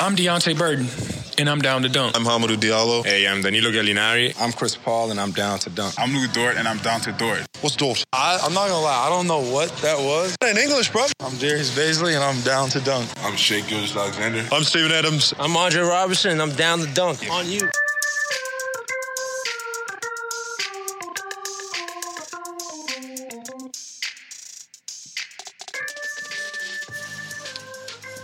[0.00, 0.86] I'm Deonte Burton,
[1.36, 2.16] and I'm down to dunk.
[2.16, 3.04] I'm Hamidou Diallo.
[3.04, 4.34] Hey, I'm Danilo Gallinari.
[4.40, 5.94] I'm Chris Paul, and I'm down to dunk.
[5.98, 7.44] I'm Lu Dort, and I'm down to Dort.
[7.60, 8.02] What's Dort?
[8.14, 10.34] I, I'm not gonna lie, I don't know what that was.
[10.42, 11.04] In English, bro.
[11.20, 13.10] I'm Darius Bazley, and I'm down to dunk.
[13.18, 14.46] I'm Shai Gilgeous-Alexander.
[14.50, 15.34] I'm Steven Adams.
[15.38, 17.68] I'm Andre Roberson, and I'm down to dunk on you.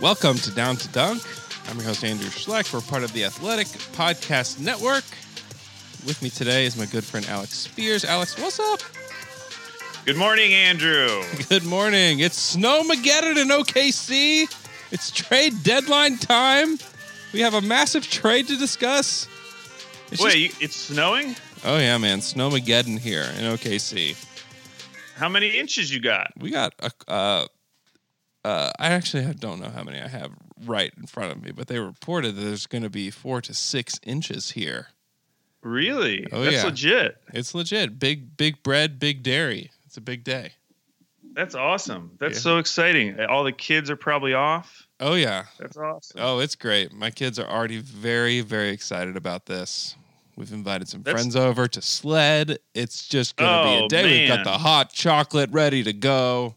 [0.05, 1.23] Welcome to Down to Dunk.
[1.67, 2.71] I'm your host, Andrew Schlecht.
[2.71, 5.03] We're part of the Athletic Podcast Network.
[6.05, 8.05] With me today is my good friend Alex Spears.
[8.05, 8.81] Alex, what's up?
[10.05, 11.23] Good morning, Andrew.
[11.49, 12.19] Good morning.
[12.19, 14.43] It's Snowmageddon in OKC.
[14.91, 16.77] It's trade deadline time.
[17.33, 19.27] We have a massive trade to discuss.
[20.11, 21.35] It's Wait, just- it's snowing?
[21.65, 24.15] oh yeah, man, Snowmageddon here in OKC.
[25.15, 26.31] How many inches you got?
[26.37, 26.91] We got a.
[27.11, 27.47] Uh,
[28.45, 30.31] uh, I actually don't know how many I have
[30.65, 33.53] right in front of me, but they reported that there's going to be four to
[33.53, 34.87] six inches here.
[35.61, 36.27] Really?
[36.31, 36.63] Oh, That's yeah.
[36.65, 37.17] legit.
[37.33, 37.97] It's legit.
[37.97, 39.71] Big, big bread, big dairy.
[39.85, 40.51] It's a big day.
[41.33, 42.11] That's awesome.
[42.19, 42.41] That's Yeah.
[42.41, 43.19] so exciting.
[43.25, 44.87] All the kids are probably off.
[44.99, 45.45] Oh yeah.
[45.59, 46.21] That's awesome.
[46.21, 46.93] Oh, it's great.
[46.93, 49.95] My kids are already very, very excited about this.
[50.37, 52.59] We've invited some That's- friends over to sled.
[52.73, 54.19] It's just gonna be Oh, a day.
[54.21, 56.55] We've got the hot chocolate ready to go.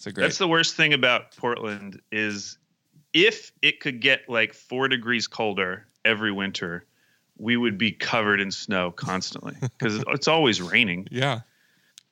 [0.00, 0.24] It's a great.
[0.24, 2.56] That's the worst thing about Portland is
[3.12, 6.86] if it could get like four degrees colder every winter,
[7.36, 11.06] we would be covered in snow constantly because it's always raining.
[11.10, 11.40] yeah.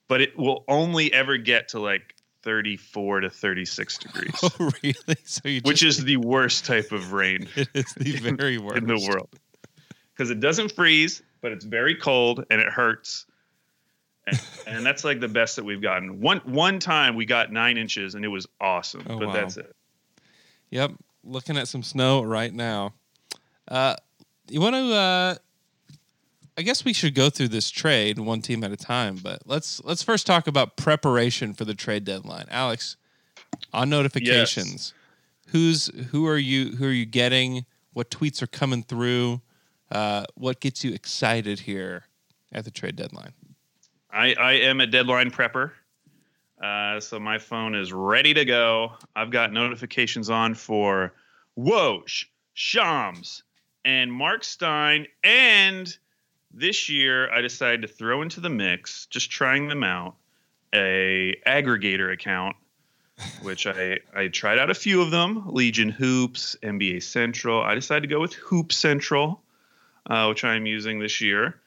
[0.07, 5.17] But it will only ever get to like 34 to 36 degrees, Oh really?
[5.25, 7.49] So you which just, is the worst type of rain.
[7.57, 9.31] it is the very worst in the world
[10.15, 13.25] because it doesn't freeze, but it's very cold and it hurts.
[14.29, 16.21] And, and that's like the best that we've gotten.
[16.21, 19.33] One one time we got nine inches and it was awesome, Oh, but wow.
[19.35, 19.75] that's it.
[20.71, 20.93] Yep.
[21.25, 22.95] Looking at some snow right now.
[23.67, 23.97] Uh,
[24.49, 24.95] you want to?
[24.95, 25.35] Uh,
[26.57, 29.17] I guess we should go through this trade one team at a time.
[29.17, 32.47] But let's let's first talk about preparation for the trade deadline.
[32.51, 32.97] Alex,
[33.73, 34.93] on notifications,
[35.49, 37.65] who's who are you who are you getting?
[37.93, 39.41] What tweets are coming through?
[39.91, 42.05] Uh, what gets you excited here
[42.53, 43.33] at the trade deadline?
[44.11, 45.73] I, I am a deadline prepper.
[46.63, 48.93] Uh, so my phone is ready to go.
[49.15, 51.13] I've got notifications on for
[51.59, 52.25] Woj,
[52.55, 53.43] Shams,
[53.85, 55.07] and Mark Stein.
[55.23, 55.97] And
[56.53, 60.17] this year I decided to throw into the mix, just trying them out,
[60.75, 62.57] a aggregator account,
[63.43, 67.63] which I, I tried out a few of them, Legion Hoops, NBA Central.
[67.63, 69.43] I decided to go with Hoop Central,
[70.07, 71.61] uh, which I'm using this year,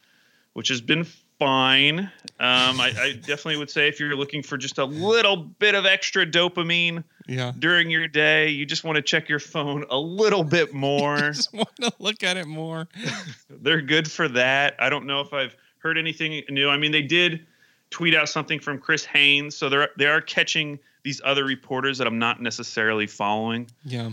[0.53, 1.05] which has been
[1.45, 1.99] fine.
[2.39, 5.87] Um, I, I definitely would say if you're looking for just a little bit of
[5.87, 7.51] extra dopamine Yeah.
[7.57, 11.17] during your day, you just want to check your phone a little bit more.
[11.31, 12.87] Just want to look at it more.
[13.49, 14.75] They're good for that.
[14.77, 16.69] I don't know if I've heard anything new.
[16.69, 17.45] I mean, they did
[17.89, 22.05] tweet out something from Chris Haynes, so they're they are catching these other reporters that
[22.05, 23.67] I'm not necessarily following.
[23.83, 24.11] Yeah.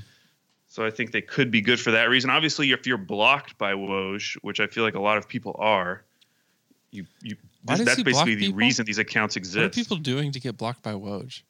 [0.68, 2.30] So I think they could be good for that reason.
[2.30, 6.02] Obviously, if you're blocked by Woj, which I feel like a lot of people are,
[6.90, 8.58] you you Why does that's he block basically the people?
[8.58, 9.56] reason these accounts exist.
[9.56, 11.42] What are people doing to get blocked by Woj?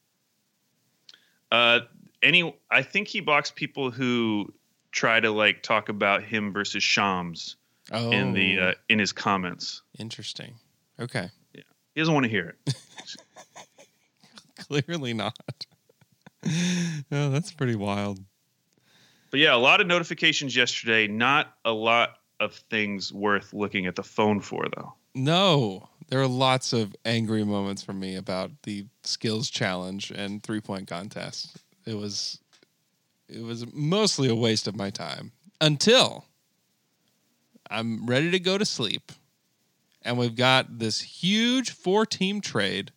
[1.50, 1.80] Uh,
[2.22, 4.52] any, I think he blocks people who
[4.92, 7.56] try to like talk about him versus Shams
[7.90, 9.80] Oh, in the uh, in his comments.
[9.98, 10.54] interesting.
[11.00, 11.30] Okay.
[11.54, 11.62] Yeah,
[11.94, 12.74] He doesn't want to hear it.
[14.68, 15.66] Clearly not.
[16.46, 18.20] oh, that's pretty wild.
[19.30, 21.06] But yeah, a lot of notifications yesterday.
[21.06, 24.94] Not a lot of things worth looking at the phone for, though.
[25.18, 30.60] No, there are lots of angry moments from me about the skills challenge and three
[30.60, 31.56] point contest.
[31.84, 32.38] It was,
[33.28, 36.24] it was mostly a waste of my time until
[37.68, 39.10] I'm ready to go to sleep,
[40.02, 42.92] and we've got this huge four team trade,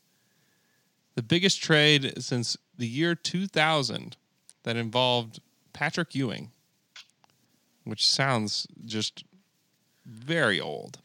[1.16, 4.16] the biggest trade since the year 2000
[4.62, 5.40] that involved
[5.74, 6.52] Patrick Ewing,
[7.84, 9.24] which sounds just
[10.06, 11.00] very old.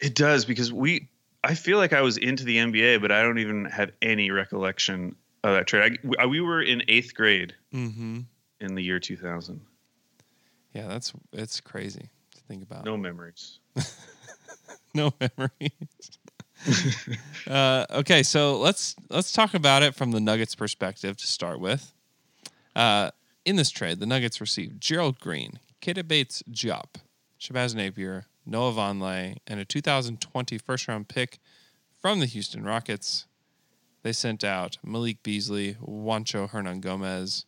[0.00, 1.08] It does because we.
[1.44, 5.14] I feel like I was into the NBA, but I don't even have any recollection
[5.44, 5.98] of that trade.
[6.18, 8.20] I, we were in eighth grade Mm-hmm.
[8.60, 9.60] in the year 2000.
[10.72, 12.84] Yeah, that's it's crazy to think about.
[12.84, 13.60] No memories.
[14.94, 16.18] no memories.
[17.46, 21.92] uh, okay, so let's let's talk about it from the Nuggets' perspective to start with.
[22.74, 23.10] Uh,
[23.44, 26.96] in this trade, the Nuggets received Gerald Green, Keita Bates-Diop,
[27.40, 31.38] Shabazz Napier, Noah Vonleh, and a 2020 first round pick
[32.00, 33.26] from the Houston Rockets.
[34.02, 37.44] they sent out Malik Beasley, Juancho Hernangomez,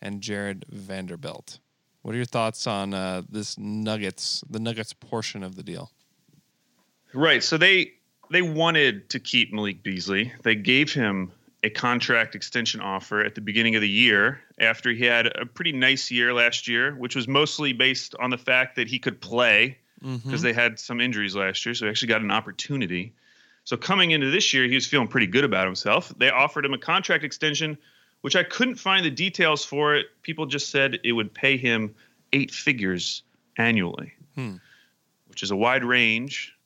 [0.00, 1.58] and Jarred Vanderbilt.
[2.02, 5.90] What are your thoughts on uh, this Nuggets, the Nuggets portion of the deal?
[7.12, 7.42] Right.
[7.42, 7.92] So they
[8.30, 10.32] they wanted to keep Malik Beasley.
[10.42, 11.32] They gave him
[11.62, 15.72] a contract extension offer at the beginning of the year after he had a pretty
[15.72, 19.76] nice year last year, which was mostly based on the fact that he could play
[20.04, 20.28] Mm-hmm.
[20.28, 21.74] because they had some injuries last year.
[21.74, 23.12] So he actually got an opportunity.
[23.64, 26.12] So coming into this year, he was feeling pretty good about himself.
[26.16, 27.76] They offered him a contract extension,
[28.22, 30.06] which I couldn't find the details for it.
[30.22, 31.94] People just said it would pay him
[32.32, 33.22] eight figures
[33.58, 34.56] annually, hmm.
[35.28, 36.56] which is a wide range,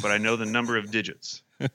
[0.00, 1.42] but I know the number of digits.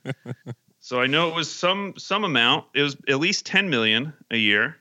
[0.83, 2.66] So I know it was some some amount.
[2.74, 4.75] It was at least 10 million a year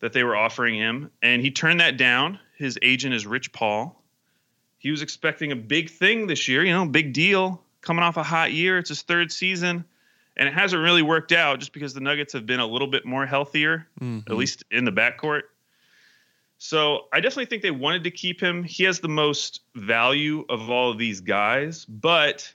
[0.00, 2.40] that they were offering him, and he turned that down.
[2.58, 3.99] His agent is Rich Paul.
[4.80, 8.22] He was expecting a big thing this year, you know, big deal, coming off a
[8.22, 8.78] hot year.
[8.78, 9.84] It's his third season,
[10.38, 13.04] and it hasn't really worked out just because the Nuggets have been a little bit
[13.04, 14.34] more healthier, at mm-hmm.
[14.34, 15.42] least in the backcourt.
[16.56, 18.64] So I definitely think they wanted to keep him.
[18.64, 22.50] He has the most value of all of these guys, but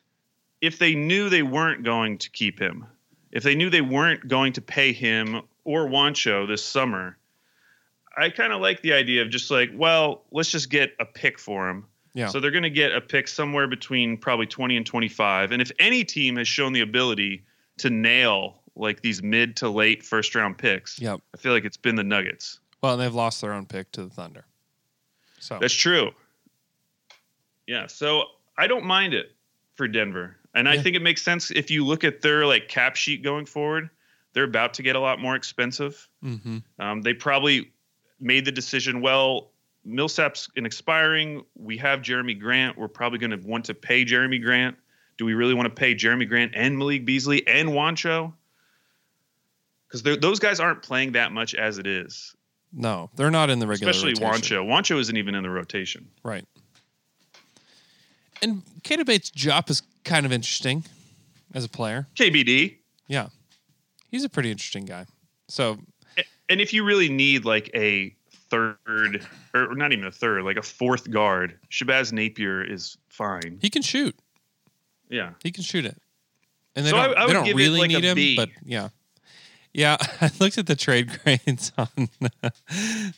[0.61, 2.87] if they knew they weren't going to keep him,
[3.31, 7.17] if they knew they weren't going to pay him or Juancho this summer,
[8.17, 11.37] I kind of like the idea of just like, well, let's just get a pick
[11.37, 11.85] for him.
[12.15, 12.29] Yeah.
[12.29, 15.51] So they're going to get a pick somewhere between probably 20 and 25.
[15.51, 17.43] And if any team has shown the ability
[17.79, 21.19] to nail like these mid to late first round picks, Yep.
[21.33, 22.59] I feel like it's been the Nuggets.
[22.81, 24.45] Well, and they've lost their own pick to the Thunder.
[25.39, 26.11] So That's true.
[27.67, 28.23] Yeah, so
[28.57, 29.35] I don't mind it
[29.75, 30.37] for Denver.
[30.53, 33.45] And I think it makes sense if you look at their like cap sheet going
[33.45, 33.89] forward.
[34.33, 36.07] They're about to get a lot more expensive.
[36.23, 36.63] Mhm.
[36.79, 37.71] Um, they probably
[38.19, 39.01] made the decision.
[39.01, 39.51] Well,
[39.85, 41.43] Millsap's in expiring.
[41.55, 42.77] We have Jerami Grant.
[42.77, 44.75] We're probably going to want to pay Jerami Grant.
[45.17, 48.33] Do we really want to pay Jerami Grant and Malik Beasley and Juancho?
[49.87, 52.35] Because those guys aren't playing that much as it is,
[52.73, 54.57] no, they're not in the regular especially rotation.
[54.57, 54.67] Juancho.
[54.67, 56.09] Juancho isn't even in the rotation.
[56.23, 56.45] Right.
[58.41, 60.83] And Keita Bates-Diop is kind of interesting
[61.53, 62.07] as a player.
[62.15, 62.75] KBD.
[63.07, 63.29] Yeah.
[64.11, 65.05] He's a pretty interesting guy.
[65.47, 65.77] So,
[66.49, 68.15] And if you really need like a
[68.55, 73.57] third, or not even a third, like a fourth guard, Shabazz Napier is fine.
[73.61, 74.15] he can shoot.
[75.09, 75.31] Yeah.
[75.43, 75.97] He can shoot it.
[76.75, 78.35] And they So I- don't, I they would don't really like a need him, B.
[78.35, 78.89] but yeah.
[79.73, 81.87] Yeah, I looked at the trade grades on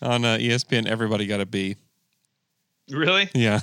[0.01, 0.87] on uh, ESPN.
[0.87, 1.75] Everybody got a B.
[2.89, 3.29] Really?
[3.35, 3.59] Yeah,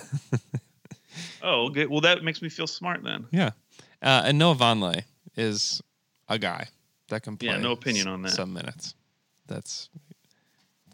[1.43, 1.87] Oh, okay.
[1.87, 3.27] Well, that makes me feel smart then.
[3.31, 3.51] yeah.
[4.03, 5.03] Uh, and Noah Vonleh
[5.37, 5.81] is
[6.29, 6.67] a guy
[7.09, 7.49] that can play.
[7.49, 8.33] Yeah, no opinion on that.
[8.33, 8.95] Some minutes.
[9.47, 9.89] That's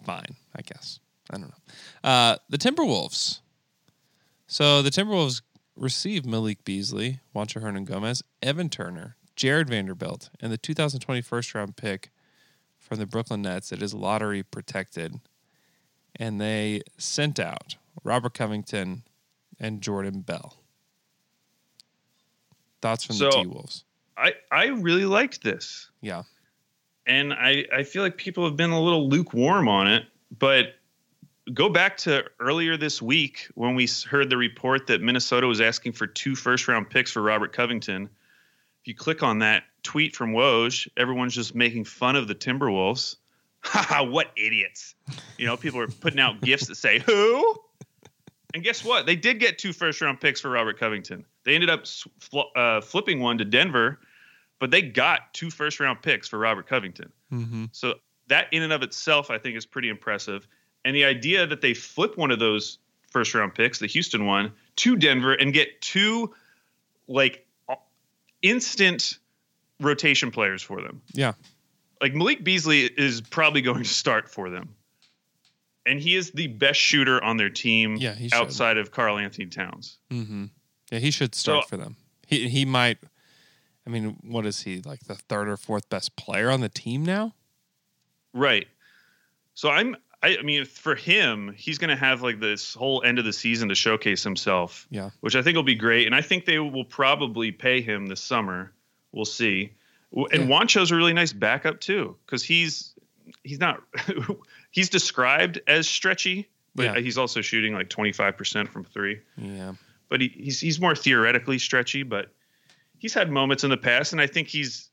[0.00, 1.00] fine, I guess.
[1.30, 2.08] I don't know.
[2.08, 3.40] Uh, the Timberwolves.
[4.46, 5.42] So the Timberwolves
[5.76, 12.10] received Malik Beasley, Juancho Hernangomez, Evan Turner, Jarred Vanderbilt, and the 2020 first round pick
[12.78, 13.72] from the Brooklyn Nets.
[13.72, 15.20] It is lottery protected.
[16.16, 19.04] And they sent out Robert Covington
[19.58, 20.56] and Jordan Bell.
[22.82, 23.84] Thoughts from the T Wolves?
[24.16, 25.88] I, I really liked this.
[26.00, 26.24] Yeah.
[27.06, 30.04] And I, I feel like people have been a little lukewarm on it.
[30.38, 30.74] But
[31.52, 35.92] go back to earlier this week when we heard the report that Minnesota was asking
[35.92, 38.04] for two first round picks for Robert Covington.
[38.82, 43.16] If you click on that tweet from Woj, everyone's just making fun of the Timberwolves.
[43.62, 44.94] Haha, what idiots.
[45.36, 47.56] You know, people are putting out gifts that say, who?
[48.54, 49.06] And guess what?
[49.06, 51.24] They did get two first round picks for Robert Covington.
[51.44, 51.84] They ended up
[52.56, 54.00] uh, flipping one to Denver,
[54.60, 57.10] but they got two first round picks for Robert Covington.
[57.32, 57.64] Mm-hmm.
[57.72, 57.94] So
[58.28, 60.46] that in and of itself, I think, is pretty impressive.
[60.84, 62.78] And the idea that they flip one of those
[63.10, 66.32] first round picks, the Houston one, to Denver and get two
[67.08, 67.44] like
[68.42, 69.18] instant
[69.80, 71.02] rotation players for them.
[71.12, 71.32] Yeah.
[72.00, 74.74] Like Malik Beasley is probably going to start for them.
[75.86, 79.98] And he is the best shooter on their team Yeah, outside of Karl-Anthony Towns.
[80.10, 80.44] Mm-hmm.
[80.92, 81.96] Yeah, he should start So- for them.
[82.26, 82.98] He he might.
[83.86, 87.04] I mean, what is he like the third or fourth best player on the team
[87.04, 87.34] now?
[88.32, 88.66] Right.
[89.54, 93.18] So I'm I, I mean for him, he's going to have like this whole end
[93.18, 94.86] of the season to showcase himself.
[94.90, 95.10] Yeah.
[95.20, 98.20] Which I think will be great and I think they will probably pay him this
[98.20, 98.72] summer.
[99.12, 99.72] We'll see.
[100.12, 100.46] And Yeah.
[100.46, 102.94] Juancho's a really nice backup too cuz he's
[103.44, 103.82] he's not
[104.70, 106.98] he's described as stretchy, but Yeah.
[107.00, 109.72] he's also shooting like 25% from 3 Yeah.
[110.08, 112.32] but he, he's he's more theoretically stretchy, but
[113.00, 114.90] he's had moments in the past, and I think he's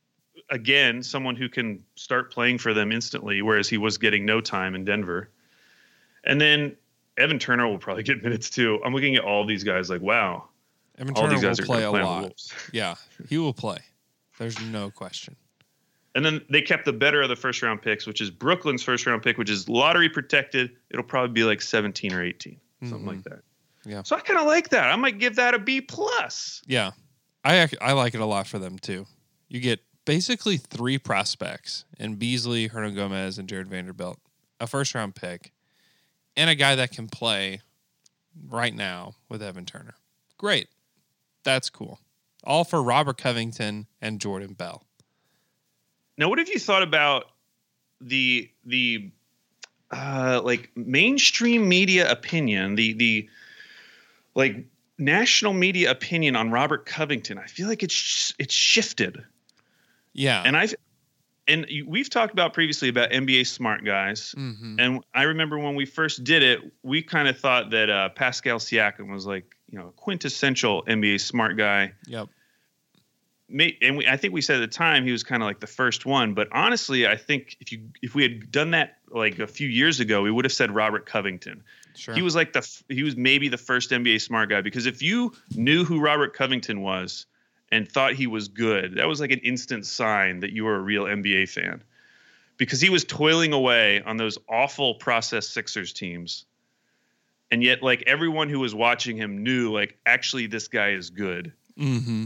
[0.50, 4.74] again someone who can start playing for them instantly, whereas he was getting no time
[4.74, 5.30] in Denver.
[6.24, 6.76] And then
[7.18, 8.80] Evan Turner will probably get minutes too.
[8.84, 10.46] I'm looking at all these guys like, wow,
[10.98, 12.34] Evan all Turner these guys will are play a play lot.
[12.74, 12.96] Yeah,
[13.30, 13.80] he will play.
[14.40, 15.36] There's no question.
[16.16, 19.06] And then they kept the better of the first round picks, which is Brooklyn's first
[19.06, 20.72] round pick, which is lottery protected.
[20.90, 23.34] It'll probably be like 17 or 18, something like that.
[23.34, 23.92] Mm-hmm.
[23.92, 24.04] Yeah.
[24.04, 24.92] So I kind of like that.
[24.92, 26.64] I might give that a B plus.
[26.66, 26.92] Yeah,
[27.48, 29.06] I I like it a lot for them too.
[29.48, 34.20] You get basically three prospects in Beasley, Hernangomez, and Jarred Vanderbilt,
[34.60, 35.54] a first round pick,
[36.36, 37.62] and a guy that can play
[38.50, 39.96] right now with Evan Turner.
[40.38, 40.68] Great,
[41.44, 42.00] that's cool.
[42.44, 44.84] All for Robert Covington and Jordan Bell.
[46.18, 47.30] Now, what have you thought about
[48.02, 49.10] the the
[49.92, 53.30] uh, like mainstream media opinion, the the
[54.36, 54.66] like
[54.98, 57.38] national media opinion on Robert Covington?
[57.38, 59.24] I feel like it's it's shifted.
[60.14, 60.74] Yeah, and I've
[61.48, 64.76] and we've talked about previously about NBA smart guys, Mhm.
[64.80, 68.58] and I remember when we first did it, we kind of thought that uh, Pascal
[68.60, 71.94] Siakam was like you know quintessential NBA smart guy.
[72.08, 72.30] Yep.
[73.50, 75.68] And we, I think we said at the time he was kind of like the
[75.68, 79.48] first one, but honestly, I think if you if we had done that like a
[79.48, 81.64] few years ago, we would have said Robert Covington.
[81.98, 82.14] Sure.
[82.14, 85.34] He was like the he was maybe the first NBA smart guy because if you
[85.56, 87.26] knew who Robert Covington was
[87.72, 90.82] and thought he was good, that was like an instant sign that you were a
[90.82, 91.84] real NBA fan.
[92.58, 96.46] Because he was toiling away on those awful process Sixers teams.
[97.50, 101.52] And yet like everyone who was watching him knew like actually this guy is good.
[101.80, 102.26] Mm-hmm.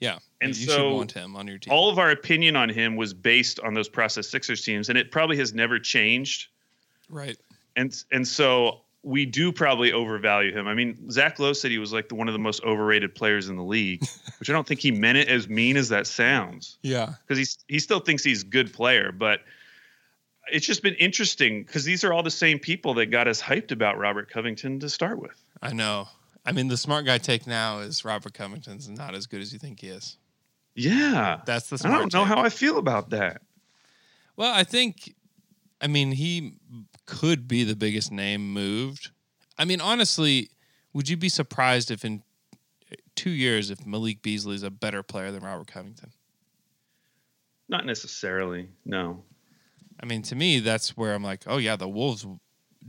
[0.00, 1.72] Yeah, And you so want him on your team.
[1.72, 5.10] All of our opinion on him was based on those process Sixers teams and it
[5.10, 6.48] probably has never changed.
[7.10, 7.36] right.
[7.78, 10.66] And and so we do probably overvalue him.
[10.66, 13.48] I mean, Zach Lowe said he was like the, one of the most overrated players
[13.48, 14.02] in the league,
[14.40, 17.14] which I don't think he meant it as mean as that sounds, Yeah.
[17.22, 19.12] because he's he still thinks he's a good player.
[19.12, 19.40] But
[20.52, 23.70] it's just been interesting because these are all the same people that got us hyped
[23.70, 25.40] about Robert Covington to start with.
[25.62, 26.08] I know.
[26.44, 29.58] I mean, the smart guy take now is Robert Covington's not as good as you
[29.58, 30.16] think he is.
[30.74, 31.94] Yeah, That's the smart.
[31.94, 32.28] I don't know take.
[32.36, 33.42] how I feel about that.
[34.36, 35.14] Well, I think,
[35.80, 36.54] I mean, he
[37.08, 39.10] could be the biggest name moved.
[39.58, 40.50] I mean, honestly,
[40.92, 42.22] would you be surprised if in
[43.16, 46.12] two years if Malik Beasley is a better player than Robert Covington?
[47.68, 48.68] Not necessarily.
[48.84, 49.24] No.
[50.00, 52.26] I mean, to me, that's where I'm like, oh yeah, the Wolves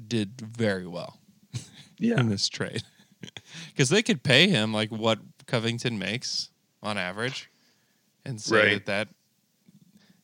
[0.07, 1.17] did very well
[1.97, 2.19] Yeah.
[2.19, 2.83] in this trade
[3.69, 6.49] because they could pay him like what Covington makes
[6.83, 7.49] on average,
[8.25, 8.85] and say Right.
[8.85, 9.07] that that,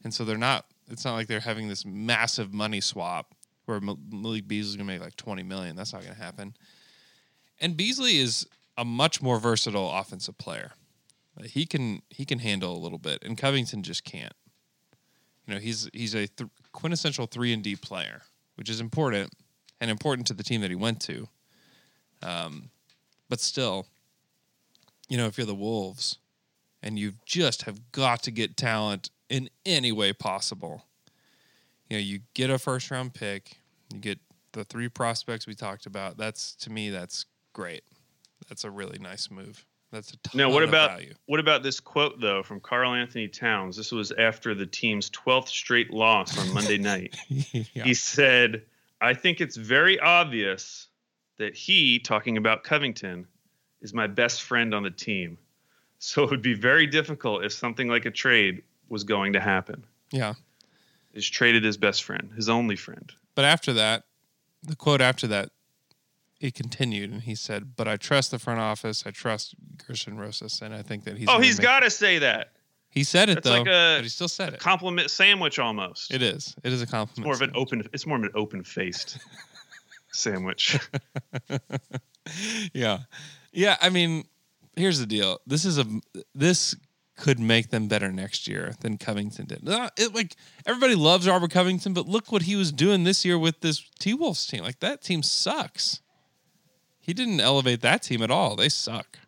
[0.04, 0.66] and so they're not.
[0.90, 3.34] It's not like they're having this massive money swap
[3.66, 5.76] where Mal- Malik Beasley's gonna make like twenty million.
[5.76, 6.56] That's not gonna happen.
[7.60, 10.74] And Beasley is a much more versatile offensive player.
[11.44, 14.34] He can he can handle a little bit, and Covington just can't.
[15.46, 18.22] You know, he's he's a th- quintessential three and D player,
[18.56, 19.34] which is important
[19.82, 21.28] and important to the team that he went to.
[22.24, 22.70] Um,
[23.30, 23.88] but still,
[25.10, 26.18] you know, if you're the Wolves
[26.82, 30.86] and you just have got to get talent in any way possible,
[31.90, 33.58] you know, you get a first round pick,
[33.94, 34.20] you get
[34.54, 36.18] the three prospects we talked about.
[36.18, 37.84] That's to me, that's great.
[38.50, 39.66] That's a really nice move.
[39.92, 41.14] That's a ton Now, what of about value.
[41.26, 43.78] what about this quote though from Karl-Anthony Towns?
[43.78, 47.16] This was after the team's 12th straight loss on Monday night.
[47.28, 47.64] yeah.
[47.84, 48.64] He said,
[49.00, 50.88] "I think it's very obvious
[51.38, 53.28] that he, talking about Covington,
[53.82, 55.38] is my best friend on the team.
[56.00, 59.86] So it would be very difficult if something like a trade was going to happen.
[60.12, 60.34] yeah.
[61.16, 63.12] He's traded his best friend, his only friend.
[63.34, 64.04] But after that,
[64.62, 65.50] the quote after that,
[66.40, 69.04] it continued, and he said, "But I trust the front office.
[69.08, 72.52] I trust Gersson Rosas, and I think that he's." oh, he's got to say that.
[72.90, 74.60] He said it That's though, like a- but he still said it.
[74.60, 76.14] Compliment sandwich almost.
[76.14, 76.56] It is.
[76.64, 77.26] It is a It's compliment.
[77.26, 77.88] more of an open.
[77.94, 79.18] It's more of an open-faced
[80.14, 80.78] sandwich.
[82.74, 83.00] yeah,
[83.52, 83.78] yeah.
[83.82, 84.24] I mean,
[84.76, 85.40] here's the deal.
[85.48, 85.86] This is a
[86.34, 86.76] this
[87.16, 89.68] could make them better next year than Covington did.
[89.68, 93.40] Uh, it- like everybody loves Robert Covington, but look what he was doing this year
[93.40, 94.64] with this T Wolves team.
[94.64, 96.02] Like that team sucks.
[97.00, 98.56] He didn't elevate that team at all.
[98.56, 99.20] They suck.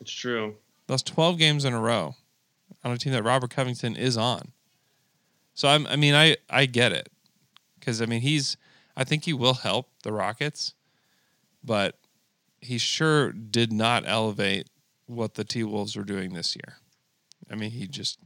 [0.00, 0.56] it's true.
[0.88, 2.14] Lost 12 games in a row
[2.84, 4.52] on a team that Robert Covington is on.
[5.54, 7.08] So I'm, I mean, I I get it
[7.80, 8.56] because I mean he's
[8.96, 10.74] I think he will help the Rockets,
[11.64, 11.98] but
[12.60, 14.68] he sure did not elevate
[15.06, 16.76] what the T Wolves were doing this year.
[17.50, 18.18] I mean, he just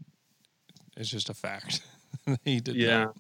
[0.97, 1.83] it's just a fact.
[2.45, 3.05] he did Yeah.
[3.05, 3.17] not.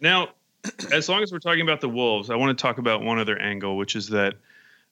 [0.00, 0.28] Now,
[0.92, 3.38] as long as we're talking about the Wolves, I want to talk about one other
[3.38, 4.34] angle, which is that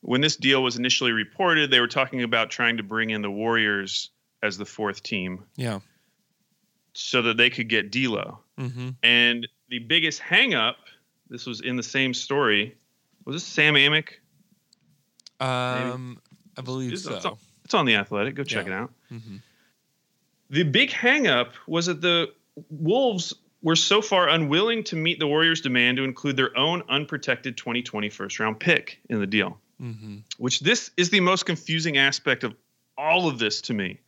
[0.00, 3.30] when this deal was initially reported, they were talking about trying to bring in the
[3.30, 4.10] Warriors
[4.42, 5.80] as the fourth team Yeah.
[6.92, 8.38] so that they could get D'Lo.
[8.58, 8.90] Mm-hmm.
[9.02, 10.74] And the biggest hangup,
[11.30, 12.76] this was in the same story,
[13.24, 14.08] was this Sam Amick?
[15.40, 16.20] Um,
[16.56, 17.14] I believe It's, so.
[17.16, 18.34] it's on, it's on the Athletic.
[18.34, 18.72] Go check Yeah.
[18.72, 18.92] it out.
[19.12, 19.40] Mhm.
[20.50, 22.32] the big hangup was that the
[22.70, 27.56] Wolves were so far unwilling to meet the Warriors' demand to include their own unprotected
[27.56, 29.58] 2020 first round pick in the deal.
[29.80, 30.18] Mm-hmm.
[30.38, 32.54] Which this is the most confusing aspect of
[32.96, 33.98] all of this to me,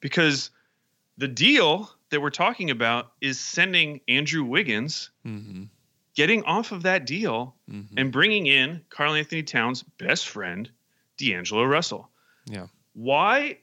[0.00, 0.50] because
[1.16, 5.64] the deal that we're talking about is sending Andrew Wiggins, Mm-hmm.
[6.14, 7.96] getting off of that deal, Mm-hmm.
[7.96, 10.68] and bringing in Karl-Anthony Towns' best friend,
[11.16, 12.08] D'Angelo Russell.
[12.46, 12.66] Yeah.
[12.94, 13.58] Why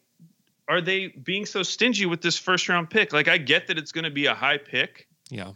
[0.68, 3.14] are they being so stingy with this first round pick?
[3.14, 5.52] Like, I get that it's going to be a high pick, Yeah.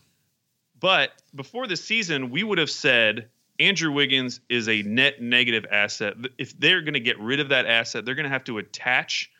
[0.79, 6.15] but before the season, we would have said Andrew Wiggins is a net negative asset.
[6.37, 9.31] If they're going to get rid of that asset, they're going to have to attach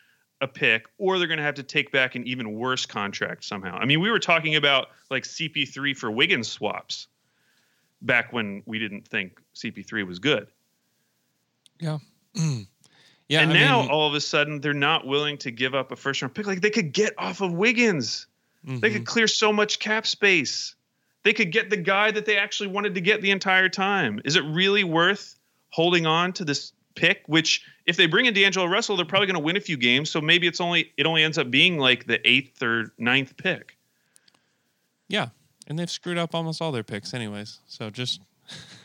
[0.41, 3.75] a pick or they're going to have to take back an even worse contract somehow.
[3.77, 7.07] I mean, we were talking about like CP3 for Wiggins swaps
[8.01, 10.47] back when we didn't think CP3 was good.
[11.79, 11.99] Yeah.
[13.27, 13.41] Yeah.
[13.41, 15.95] and I now mean, all of a sudden they're not willing to give up a
[15.95, 16.45] first round pick.
[16.45, 18.27] Like they could get off of Wiggins.
[18.63, 18.93] They mhm.
[18.93, 20.75] could clear so much cap space.
[21.23, 24.21] They could get the guy that they actually wanted to get the entire time.
[24.25, 25.39] Is it really worth
[25.69, 27.23] holding on to this pick?
[27.27, 30.09] Which, if they bring in D'Angelo Russell, they're probably going to win a few games.
[30.09, 33.77] So maybe it's only it only ends up being like the eighth or ninth pick.
[35.07, 35.29] yeah.
[35.67, 37.59] And they've screwed up almost all their picks, anyways.
[37.67, 38.21] So just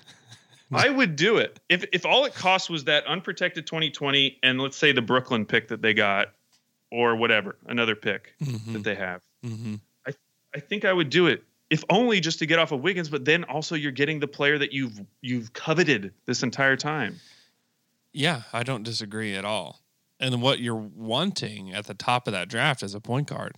[0.72, 4.76] I would do it if if all it costs was that unprotected 2020 and let's
[4.76, 6.28] say the Brooklyn pick that they got,
[6.90, 9.22] or whatever another pick that they have.
[9.44, 9.76] mm-hmm.
[10.52, 13.24] I think I would do it if only just to get off of Wiggins, but
[13.24, 17.20] then also you're getting the player that you've you've coveted this entire time.
[18.12, 19.80] Yeah, I don't disagree at all.
[20.18, 23.54] And what you're wanting at the top of that draft is a point guard.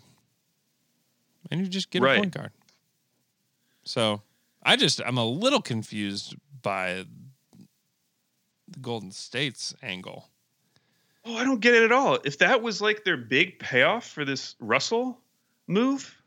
[1.50, 2.16] And you just get Right.
[2.16, 2.50] a point guard.
[3.84, 4.22] So
[4.62, 7.04] I just, I'm a little confused by
[8.68, 10.28] the Golden State's angle.
[11.24, 12.18] Oh, I don't get it at all.
[12.24, 15.18] If that was like their big payoff for this Russell
[15.66, 16.20] move,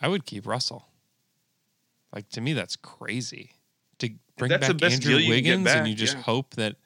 [0.00, 0.86] I would keep Russell.
[2.14, 3.52] Like, to me, that's crazy.
[3.98, 6.22] To bring back Andrew deal you can Wiggins and you just yeah.
[6.22, 6.76] hope that,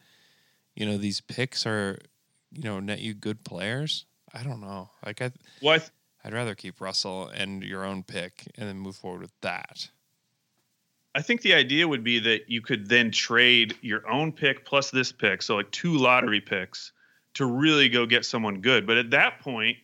[0.75, 1.99] you know, these picks are,
[2.53, 4.05] you know, net you good players.
[4.33, 4.91] I don't know.
[5.05, 5.33] Like, I,
[5.65, 5.81] I
[6.25, 9.89] I'd rather keep Russell and your own pick and then move forward with that.
[11.19, 14.93] I think the idea would be that you could then trade your own pick plus
[14.93, 16.93] this pick, so like two lottery picks,
[17.35, 18.87] to really go get someone good.
[18.87, 19.79] But at that point,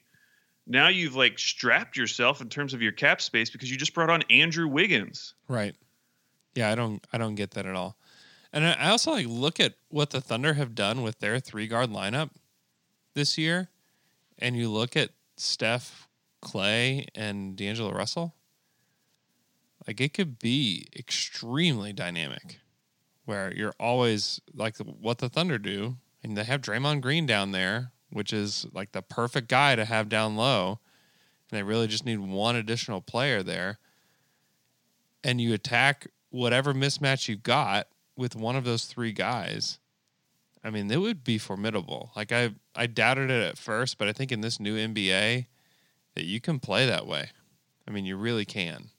[0.64, 4.10] now you've like strapped yourself in terms of your cap space because you just brought
[4.10, 5.34] on Andrew Wiggins.
[5.48, 5.74] Right.
[6.54, 7.96] Yeah, I don't I don't get that at all.
[8.52, 11.90] And I also like look at what the Thunder have done with their three guard
[11.90, 12.30] lineup
[13.14, 13.70] this year,
[14.38, 16.06] and you look at Steph,
[16.40, 18.36] Clay, and D'Angelo Russell.
[19.86, 22.60] Like it could be extremely dynamic,
[23.24, 27.92] where you're always like what the Thunder do, and they have Draymond Green down there,
[28.10, 30.78] which is like the perfect guy to have down low,
[31.50, 33.78] and they really just need one additional player there
[35.24, 39.78] and you attack whatever mismatch you've got with one of those three guys,
[40.62, 42.12] I mean, it would be formidable.
[42.14, 45.46] Like I, I doubted it at first, but I think in this new NBA
[46.14, 47.30] that you can play that way.
[47.88, 48.90] I mean, you really can,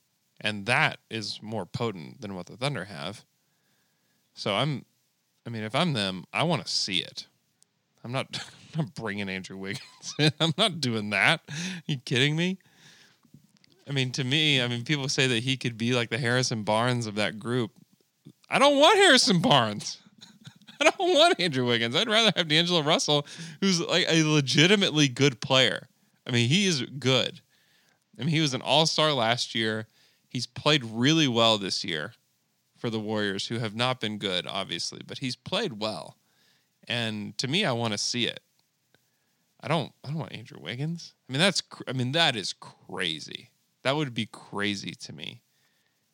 [0.41, 3.25] and that is more potent than what the Thunder have.
[4.33, 4.85] So I'm,
[5.45, 7.27] I mean, if I'm them, I want to see it.
[8.03, 8.27] I'm not,
[8.77, 10.13] I'm not bringing Andrew Wiggins.
[10.19, 10.31] in.
[10.39, 11.41] I'm not doing that.
[11.85, 12.57] you kidding me?
[13.87, 16.63] I mean, to me, I mean, people say that he could be like the Harrison
[16.63, 17.71] Barnes of that group.
[18.49, 19.99] I don't want Harrison Barnes.
[20.81, 21.95] I don't want Andrew Wiggins.
[21.95, 23.25] I'd rather have D'Angelo Russell,
[23.61, 25.87] who's like a legitimately good player.
[26.27, 27.41] I mean, he is good.
[28.17, 29.87] I mean, he was an all star last year.
[30.35, 32.11] He's played really well this year
[32.77, 36.17] for the Warriors, who have not been good, obviously, but he's played well.
[36.89, 38.41] And to me, I want to see it.
[39.61, 39.93] I don't.
[40.03, 41.13] I don't want Andrew Wiggins.
[41.29, 41.61] I mean, that's.
[41.61, 43.49] cr- I mean, that is crazy.
[43.83, 45.41] That would be crazy to me.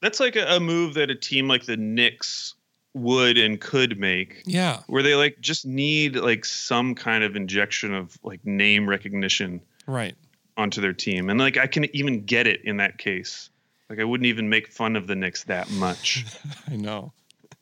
[0.04, 2.54] That's like a, a move that a team like the Knicks
[2.94, 4.82] would and could make, Yeah.
[4.86, 10.14] where they like just need like some kind of injection of like name recognition Right.
[10.58, 13.50] onto their team, and like I can even get it in that case.
[13.92, 16.24] Like I wouldn't even make fun of the Knicks that much.
[16.72, 17.12] I know.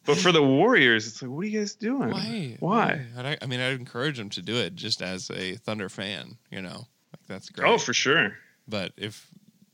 [0.06, 2.12] but for the Warriors, it's like, what are you guys doing?
[2.12, 2.56] Why?
[2.60, 3.06] Why?
[3.18, 6.38] I, I mean, I'd encourage them to do it just as a Thunder fan.
[6.52, 7.68] You know, like that's great.
[7.68, 8.38] Oh, for sure.
[8.68, 9.28] But if,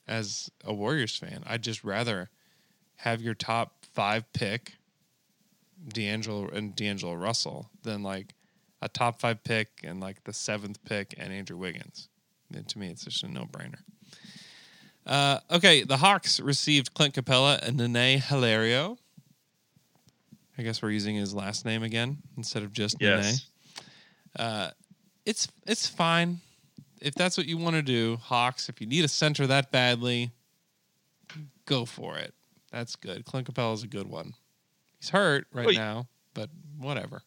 [0.08, 2.30] as a Warriors fan, I'd just rather
[2.96, 4.76] have your top five pick,
[5.90, 8.34] D'Angelo and D'Angelo Russell, than like
[8.82, 12.08] a top five pick and like the seventh pick and Andrew Wiggins.
[12.56, 13.80] And to me, it's just a no brainer.
[15.06, 18.98] Uh, okay, the Hawks received Clint Capela and Nene Hilario.
[20.58, 23.36] I guess we're using his last name again instead of just Nene
[24.38, 24.70] uh,
[25.26, 26.40] it's it's fine.
[27.02, 30.32] if that's what you want to do, Hawks, if you need a center that badly,
[31.66, 32.34] go for it.
[32.72, 33.26] That's good.
[33.26, 34.34] Clint Capela is a good one.
[35.00, 37.22] He's hurt right Well, now, but whatever.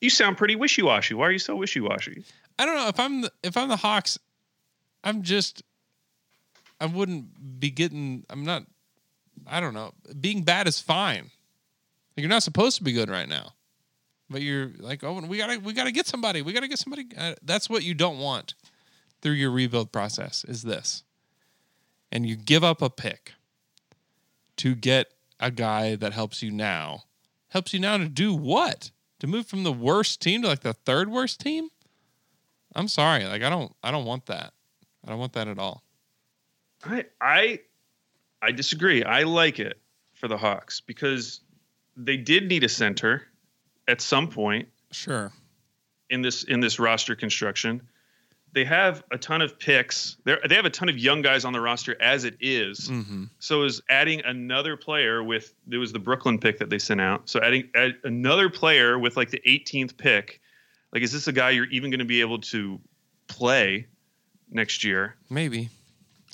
[0.00, 1.14] You sound pretty wishy washy.
[1.14, 2.24] Why are you so wishy washy?
[2.58, 4.18] I don't know if I'm the, if I'm the Hawks,
[5.04, 5.62] I'm just
[6.80, 8.24] I wouldn't be getting.
[8.30, 8.64] I'm not.
[9.46, 9.92] I don't know.
[10.20, 11.30] Being bad is fine.
[12.16, 13.52] Like you're not supposed to be good right now,
[14.28, 16.42] but you're like, oh, we gotta we gotta get somebody.
[16.42, 17.06] We gotta get somebody.
[17.16, 18.54] Uh, that's what you don't want
[19.20, 20.44] through your rebuild process.
[20.44, 21.04] Is this,
[22.10, 23.34] and you give up a pick
[24.56, 25.08] to get
[25.40, 27.04] a guy that helps you now.
[27.48, 28.90] Helps you now to do what?
[29.20, 31.68] To move from the worst team to like the third worst team?
[32.74, 33.24] I'm sorry.
[33.24, 34.52] Like I don't I don't want that.
[35.06, 35.82] I don't want that at all.
[36.88, 37.60] I I
[38.42, 39.02] I disagree.
[39.04, 39.78] I like it
[40.14, 41.40] for the Hawks because
[41.96, 43.22] they did need a center
[43.86, 45.32] at some point Sure.
[46.10, 47.82] in this in this roster construction.
[48.54, 50.16] They have a ton of picks.
[50.24, 52.88] They they have a ton of young guys on the roster as it is.
[52.88, 53.24] Mm-hmm.
[53.40, 57.28] So is adding another player with it was the Brooklyn pick that they sent out.
[57.28, 60.40] So adding add another player with like the 18th pick.
[60.92, 62.80] Like is this a guy you're even going to be able to
[63.26, 63.86] play
[64.50, 65.16] next year?
[65.28, 65.68] Maybe.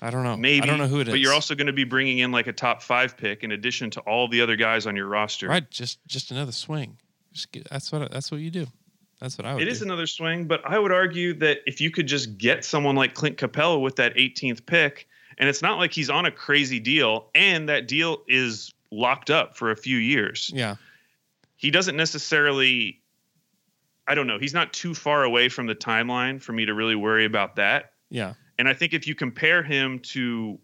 [0.05, 0.37] I don't know.
[0.37, 1.13] Maybe I don't know who it is.
[1.13, 3.89] But you're also going to be bringing in like a top 5 pick in addition
[3.93, 5.49] to all the other guys on your roster.
[5.49, 5.69] right.
[5.71, 6.99] Just just another swing.
[7.33, 8.67] Just get, that's what that's what you do.
[9.21, 9.63] That's what I would.
[9.63, 9.71] It do.
[9.71, 13.15] is another swing, but I would argue that if you could just get someone like
[13.15, 17.31] Clint Capela with that 18th pick, and it's not like he's on a crazy deal,
[17.35, 20.51] and that deal is locked up for a few years.
[20.53, 20.77] Yeah.
[21.57, 23.01] He doesn't necessarily,
[24.07, 26.95] I don't know, he's not too far away from the timeline for me to really
[26.95, 27.93] worry about that.
[28.11, 28.35] Yeah.
[28.59, 30.59] And I think if you compare him to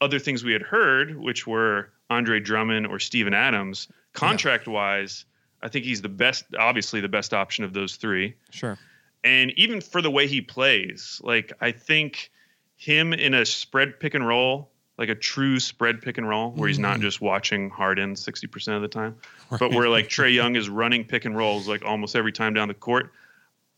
[0.00, 5.24] other things we had heard, which were Andre Drummond or Steven Adams, contract wise,
[5.62, 8.34] I think he's the best, obviously the best option of those three.
[8.50, 8.78] Sure.
[9.24, 12.30] and even for the way he plays like i think
[12.76, 16.68] him in a spread pick and roll like a true spread pick and roll where
[16.68, 17.02] he's not mm-hmm.
[17.02, 19.16] just watching Harden 60% of the time
[19.58, 22.68] but where like Trae Young is running pick and rolls like almost every time down
[22.68, 23.12] the court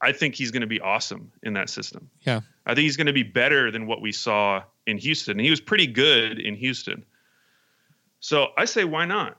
[0.00, 2.40] I think he's going to be awesome in that system Yeah.
[2.66, 5.60] I think he's going to be better than what we saw in Houston he was
[5.60, 7.04] pretty good in Houston
[8.20, 9.38] so I say why not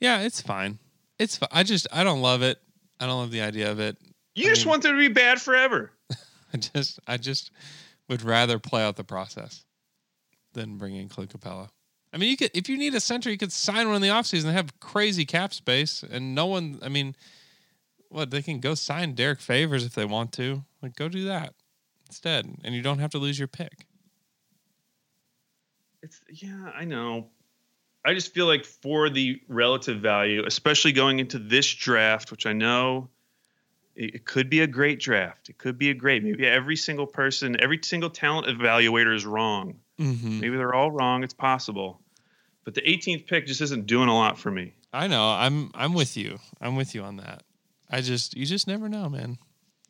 [0.00, 0.20] Yeah.
[0.22, 0.78] It's fine.
[1.18, 1.48] It's fine.
[1.52, 2.58] I just I don't love it.
[3.00, 3.96] I don't love the idea of it.
[4.34, 5.92] you I just mean- want them to be bad forever
[6.52, 7.50] I just I just
[8.08, 9.64] would rather play out the process
[10.52, 11.68] than bring in Clint Capela.
[12.12, 14.08] I mean, you could if you need a center, you could sign one in the
[14.08, 16.78] offseason and have crazy cap space, and no one.
[16.82, 17.14] I mean,
[18.08, 20.64] what they can go sign Derrick Favors if they want to.
[20.82, 21.54] Like, go do that
[22.06, 23.86] instead, and you don't have to lose your pick.
[26.02, 27.28] It's yeah, I know.
[28.04, 32.52] I just feel like for the relative value, especially going into this draft, which I
[32.52, 33.08] know
[33.96, 35.48] it, could be a great draft.
[35.48, 36.22] It could be a great.
[36.22, 39.80] Maybe every single person, every single talent evaluator is wrong.
[39.98, 40.40] Mm-hmm.
[40.40, 41.24] Maybe they're all wrong.
[41.24, 42.00] It's possible.
[42.64, 44.74] But the 18th pick just isn't doing a lot for me.
[44.92, 45.28] I know.
[45.28, 46.38] I'm I'm with you.
[46.60, 47.42] I'm with you on that.
[47.90, 49.38] I just you just never know, man.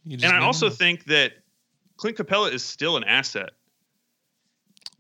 [0.05, 0.75] You just And I also know.
[0.75, 1.33] think that
[1.97, 3.51] Clint Capela is still an asset.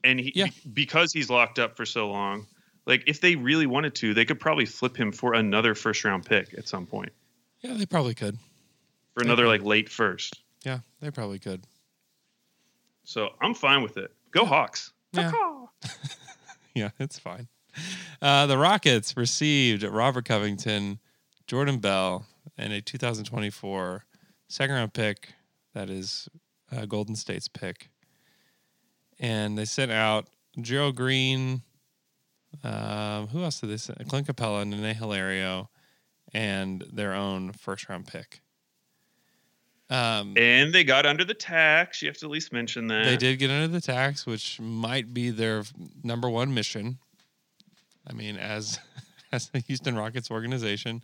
[0.04, 0.46] And he, Yeah.
[0.46, 2.46] be- because he's locked up for so long,
[2.86, 6.24] like if they really wanted to, they could probably flip him for another first round
[6.24, 7.12] pick at some point.
[7.60, 8.38] yeah, they probably could.
[9.14, 10.40] for another like late first.
[10.64, 11.64] Yeah, they probably could.
[13.04, 14.12] So I'm fine with it.
[14.30, 14.92] Go Hawks.
[15.12, 15.32] Yeah.
[16.74, 17.48] Yeah, it's fine.
[18.20, 20.98] Uh, the Rockets received Robert Covington,
[21.46, 24.04] Jordan Bell, and a 2024
[24.48, 25.34] second round pick
[25.74, 26.28] that is
[26.72, 27.90] uh, Golden State's pick.
[29.18, 30.28] And they sent out
[30.60, 31.62] Gerald Green.
[32.64, 34.08] Um, who else did they send?
[34.08, 35.70] Clint Capela, Nene Hilario,
[36.32, 38.40] and their own first round pick.
[39.88, 42.02] Um, And they got under the tax.
[42.02, 43.04] You have to at least mention that.
[43.04, 45.62] they did get under the tax, which might be their
[46.02, 46.98] number one mission.
[48.08, 48.78] I mean, as
[49.32, 51.02] as the Houston Rockets organization,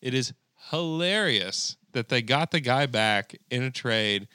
[0.00, 0.32] it is
[0.70, 4.28] hilarious that they got the guy back in a trade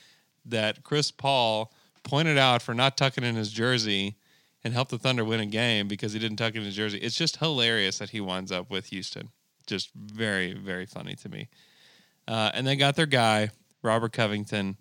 [0.46, 1.72] that Chris Paul
[2.04, 4.16] pointed out for not tucking in his jersey
[4.64, 6.98] and helped the Thunder win a game because he didn't tuck in his jersey.
[7.00, 9.30] It's just hilarious that he winds up with Houston.
[9.66, 11.50] Just very, very funny to me.
[12.28, 13.50] Uh, and they got their guy,
[13.82, 14.78] Robert Covington,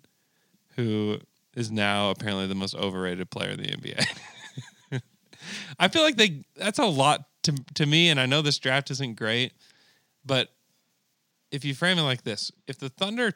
[0.75, 1.19] who
[1.55, 5.01] is now apparently the most overrated player in the NBA.
[5.79, 8.91] I feel like they that's a lot to to me, and I know this draft
[8.91, 9.53] isn't great,
[10.25, 10.49] but
[11.51, 13.33] if you frame it like this, if the Thunder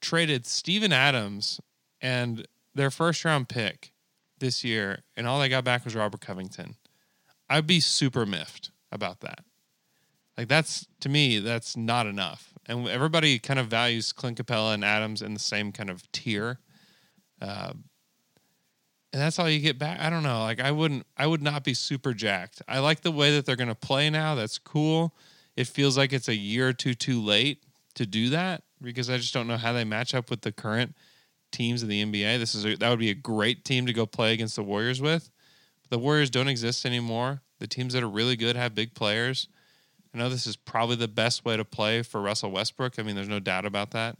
[0.00, 1.60] traded Steven Adams
[2.00, 3.92] and their first round pick
[4.38, 6.76] this year, and all they got back was Robert Covington,
[7.48, 9.44] I'd be super miffed about that.
[10.36, 12.54] Like that's to me, that's not enough.
[12.66, 16.58] And everybody kind of values Clint Capela and Adams in the same kind of tier.
[17.40, 17.72] Uh,
[19.12, 20.00] and that's all you get back.
[20.00, 20.40] I don't know.
[20.40, 22.62] Like I wouldn't I would not be super jacked.
[22.66, 24.34] I like the way that they're going to play now.
[24.34, 25.14] That's cool.
[25.56, 27.62] It feels like it's a year or two too late
[27.94, 30.96] to do that because I just don't know how they match up with the current
[31.50, 32.38] teams of the NBA.
[32.38, 35.00] This is a, that would be a great team to go play against the Warriors
[35.00, 35.30] with.
[35.82, 37.42] But The Warriors don't exist anymore.
[37.58, 39.48] The teams that are really good have big players.
[40.14, 42.98] I know this is probably the best way to play for Russell Westbrook.
[42.98, 44.18] I mean, there's no doubt about that.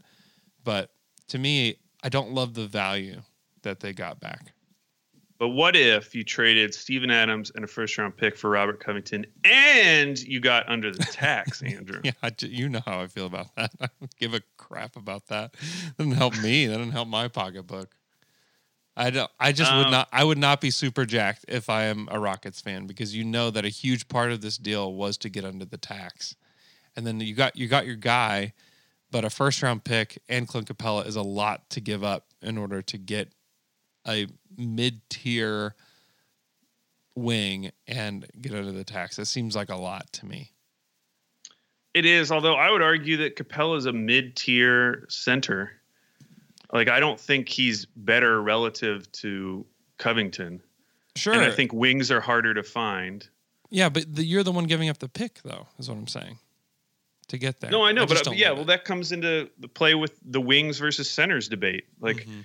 [0.63, 0.91] But
[1.29, 3.21] to me, I don't love the value
[3.63, 4.53] that they got back.
[5.43, 9.25] But what if you traded Steven Adams and a first round pick for Robert Covington
[9.43, 11.99] and you got under the tax, Andrew?
[12.01, 13.71] yeah, I you know how I feel about that.
[13.81, 15.53] I don't give a crap about that.
[15.97, 16.65] Doesn't help me.
[16.67, 17.93] That doesn't help my pocketbook.
[18.95, 19.29] I don't.
[19.37, 20.07] I just would Um, not.
[20.13, 23.49] I would not be super jacked if I am a Rockets fan because you know
[23.49, 26.37] that a huge part of this deal was to get under the tax,
[26.95, 28.53] and then you got you got your guy,
[29.11, 32.57] but a first round pick and Clint Capela is a lot to give up in
[32.57, 33.33] order to get
[34.07, 35.75] a mid tier
[37.15, 39.19] wing and get under the tax.
[39.19, 40.51] It seems like a lot to me.
[41.93, 45.71] It is, although I would argue that Capela's a mid tier center.
[46.71, 49.63] Like, I don't think he's better relative to
[49.99, 50.61] Covington.
[51.15, 51.33] Sure.
[51.33, 53.27] And I think wings are harder to find.
[53.69, 56.39] Yeah, but the, you're the one giving up the pick, though, is what I'm saying.
[57.27, 57.69] To get there.
[57.69, 58.67] No, I know, just but don't yeah, well, it.
[58.67, 61.85] that comes into the play with the wings versus centers debate.
[61.99, 62.41] Like, Mm-hmm.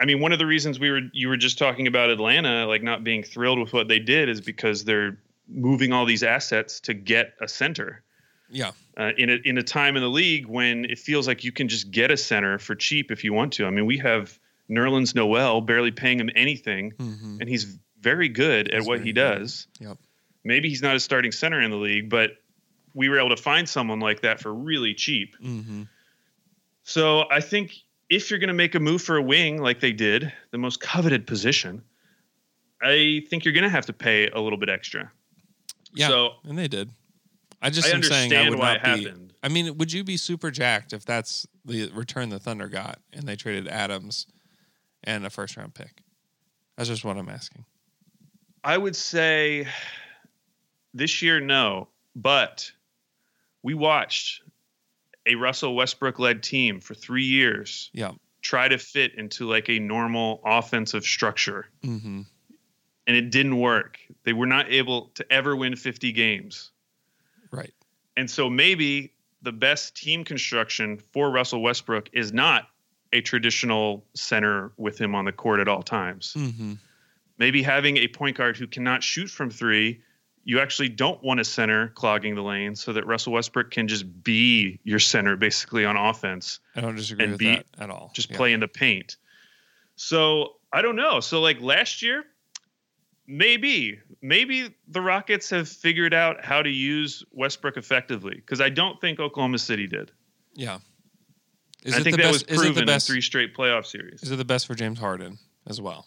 [0.00, 2.82] I mean, one of the reasons we were you were just talking about Atlanta, like
[2.82, 6.94] not being thrilled with what they did, is because they're moving all these assets to
[6.94, 8.02] get a center.
[8.48, 11.52] yeah, uh, in a in a time in the league when it feels like you
[11.52, 13.66] can just get a center for cheap if you want to.
[13.66, 14.38] I mean, we have
[14.70, 18.78] Nerlens Noel barely paying him anything, and he's very good at Mm-hmm.
[18.80, 19.14] He's what he good.
[19.38, 19.66] does.
[19.80, 19.98] Yep.
[20.44, 22.30] Maybe he's not a starting center in the league, but
[22.94, 25.36] we were able to find someone like that for really cheap.
[25.36, 25.82] hmm
[26.84, 27.74] So I think
[28.10, 30.80] if you're going to make a move for a wing like they did, the most
[30.80, 31.82] coveted position,
[32.82, 35.10] I think you're going to have to pay a little bit extra.
[35.94, 36.90] yeah, So- and they did.
[37.62, 39.04] I just I am saying I would why not it be.
[39.04, 39.34] happened.
[39.42, 43.24] I mean, would you be super jacked if that's the return the Thunder got and
[43.24, 44.26] they traded Adams
[45.04, 46.02] and a first round pick?
[46.76, 47.66] That's just what I'm asking.
[48.64, 49.66] I would say
[50.94, 51.88] this year, no.
[52.16, 52.72] But
[53.62, 54.42] we watched
[55.26, 58.12] a Russell Westbrook led team for three years Yeah.
[58.42, 62.22] try to fit into like a normal offensive structure, hmm
[63.06, 63.98] and it didn't work.
[64.24, 66.70] They were not able to ever win 50 games.
[67.50, 67.74] Right.
[68.16, 72.68] And so maybe the best team construction for Russell Westbrook is not
[73.12, 76.34] a traditional center with him on the court at all times.
[76.34, 76.74] hmm
[77.38, 80.02] maybe having a point guard who cannot shoot from three,
[80.44, 84.22] you actually don't want a center clogging the lane so that Russell Westbrook can just
[84.24, 88.10] be your center basically on offense, I don't disagree And with be- that at all.
[88.14, 88.36] just Yeah.
[88.36, 89.16] play in the paint.
[89.96, 91.20] So I don't know.
[91.20, 92.24] So like last year,
[93.26, 99.00] maybe, maybe the Rockets have figured out how to use Westbrook effectively because I don't
[99.00, 100.10] think Oklahoma City did.
[100.54, 100.78] Yeah.
[101.84, 102.32] Is I it think the that best?
[102.32, 103.08] was is it proven the best?
[103.08, 104.22] in three straight playoff series.
[104.22, 106.06] Is it the best for James Harden as well?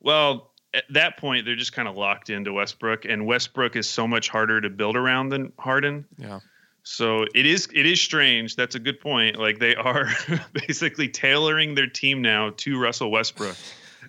[0.00, 4.06] Well, at that point, they're just kind of locked into Westbrook, and Westbrook is so
[4.06, 6.04] much harder to build around than Harden.
[6.18, 6.40] Yeah.
[6.82, 8.54] So it is it is strange.
[8.54, 9.38] That's a good point.
[9.38, 10.08] Like they are
[10.52, 13.56] basically tailoring their team now to Russell Westbrook,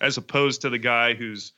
[0.02, 1.54] as opposed to the guy who's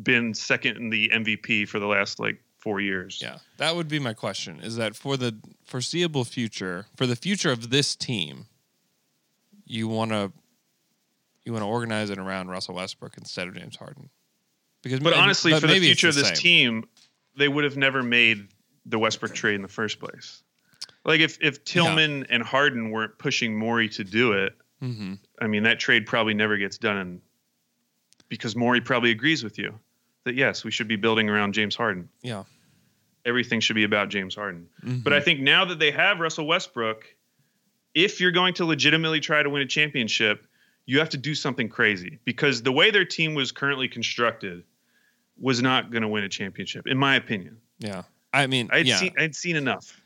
[0.00, 3.18] been second in the MVP for the last like four years.
[3.20, 4.60] Yeah, that would be my question.
[4.60, 8.46] Is that for the foreseeable future, for the future of this team,
[9.66, 10.32] you want to
[11.44, 14.08] you want to organize it around Russell Westbrook instead of James Harden?
[14.82, 16.36] Because, But maybe- honestly, but for the future of this same.
[16.36, 16.84] team,
[17.36, 18.48] they would have never made
[18.86, 20.42] the Westbrook trade in the first place.
[21.04, 25.18] Like if if Tilman and Harden weren't pushing Morey to do it, Mhm.
[25.40, 27.20] I mean that trade probably never gets done and
[28.28, 29.78] because Morey probably agrees with you
[30.24, 32.08] that yes, we should be building around James Harden.
[32.22, 32.44] yeah,
[33.24, 34.68] Everything should be about James Harden.
[34.84, 35.04] Mhm.
[35.04, 37.04] But I think now that they have Russell Westbrook,
[37.94, 40.44] if you're going to legitimately try to win a championship,
[40.86, 44.64] you have to do something crazy because the way their team was currently constructed
[45.42, 47.58] was not going to win a championship, in my opinion.
[47.78, 48.02] yeah.
[48.32, 50.00] I mean, I'd yeah, seen I'd seen enough.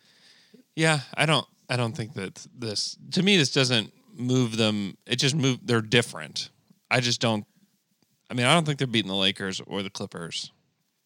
[0.75, 0.99] yeah.
[1.15, 4.97] I don't, I don't think that this to me this doesn't move them.
[5.07, 5.61] It just move.
[5.63, 6.51] They're different.
[6.91, 7.47] I just don't.
[8.29, 10.51] I mean, I don't think they're beating the Lakers or the Clippers,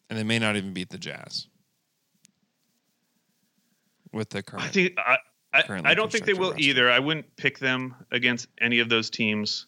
[0.09, 1.49] and they may not even beat the Jazz
[4.15, 4.65] with the current.
[4.65, 5.19] I think I
[5.53, 6.63] I, I don't think they will roster.
[6.63, 6.91] either.
[6.91, 9.67] I wouldn't pick them against any of those teams,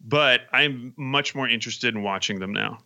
[0.00, 2.78] but I'm much more interested in watching them now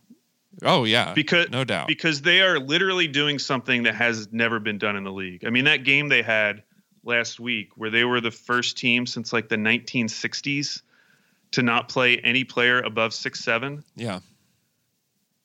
[0.63, 1.87] oh yeah, because no doubt.
[1.87, 5.45] because they are literally doing something that has never been done in the league.
[5.45, 6.63] I mean, that game they had
[7.03, 10.81] last week where they were the first team since like the 1960s
[11.51, 13.83] to not play any player above six seven.
[13.95, 14.19] Yeah.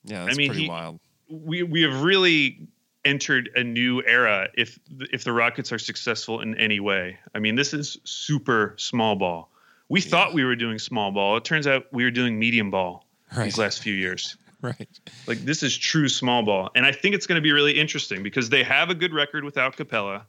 [0.03, 0.99] Yeah, that's mean, pretty he- wild.
[1.29, 2.67] We we have really
[3.05, 4.77] entered a new era if
[5.11, 7.17] if the Rockets are successful in any way.
[7.33, 9.49] I mean, this is super small ball.
[9.89, 11.37] We thought we were doing small ball.
[11.37, 13.45] It turns out we were doing medium ball Right.
[13.45, 14.35] these last few years.
[14.79, 14.99] Right.
[15.27, 18.21] Like this is true small ball, and I think it's going to be really interesting
[18.21, 20.23] because they have a good record without Capela.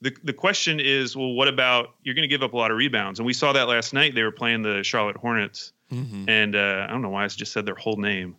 [0.00, 2.76] The the question is, well, what about you're going to give up a lot of
[2.76, 4.14] rebounds, and we saw that last night.
[4.14, 6.28] They were playing the Charlotte Hornets, Mhm.
[6.28, 8.36] and uh, I don't know why I just said their whole name.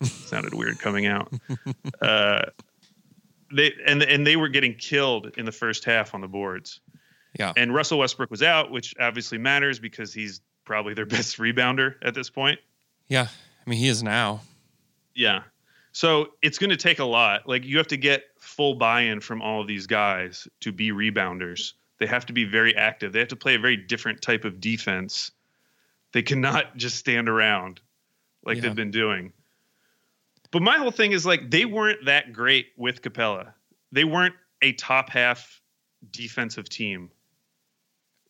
[0.02, 1.32] sounded weird coming out.
[2.00, 2.42] Uh,
[3.52, 6.80] they and and they were getting killed in the first half on the boards.
[7.38, 7.52] Yeah.
[7.56, 12.14] And Russell Westbrook was out, which obviously matters because he's probably their best rebounder at
[12.14, 12.60] this point.
[13.08, 13.26] Yeah.
[13.66, 14.40] I mean, he is now.
[15.14, 15.42] Yeah.
[15.92, 17.48] So it's going to take a lot.
[17.48, 21.72] Like you have to get full buy-in from all of these guys to be rebounders.
[21.98, 23.12] They have to be very active.
[23.12, 25.30] They have to play a very different type of defense.
[26.12, 27.80] They cannot just stand around
[28.44, 28.62] like Yeah.
[28.62, 29.32] they've been doing.
[30.50, 33.52] But my whole thing is like they weren't that great with Capela.
[33.92, 35.60] They weren't a top half
[36.10, 37.10] defensive team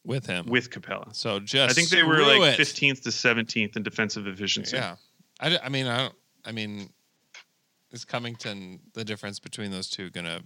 [0.04, 0.46] with him.
[0.46, 1.14] with Capela.
[1.14, 2.60] so just I think they were like it.
[2.60, 4.76] 15th to 17th in defensive efficiency.
[4.76, 4.96] Yeah.
[5.40, 6.90] I, I mean, I don't, I mean,
[7.90, 10.42] is Covington the difference between those two going to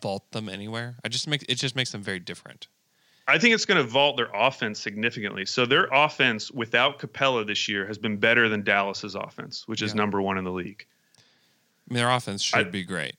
[0.00, 0.96] vault them anywhere?
[1.04, 2.68] I just make it just makes them very different.
[3.28, 5.46] I think it's going to vault their offense significantly.
[5.46, 9.92] So their offense without Capela this year has been better than Dallas's offense, which is
[9.92, 9.98] Yeah.
[9.98, 10.84] number one in the league.
[11.18, 13.14] I mean, their offense should I- be great.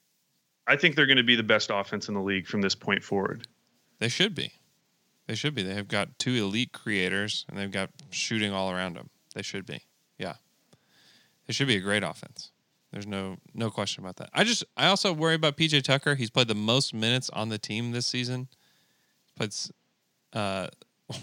[0.68, 3.04] I think they're going to be the best offense in the league from this point
[3.04, 3.48] forward.
[4.00, 4.52] They should be.
[5.28, 5.64] They should be.
[5.64, 9.10] They have got two elite creators and they've got shooting all around them.
[9.34, 9.82] They should be.
[11.52, 12.54] They should be a great offense.
[12.94, 14.30] There's no no question about that.
[14.34, 16.16] I just I also worry about PJ Tucker.
[16.16, 18.48] He's played the most minutes on the team this season.
[19.36, 19.70] Played s-
[20.32, 20.68] uh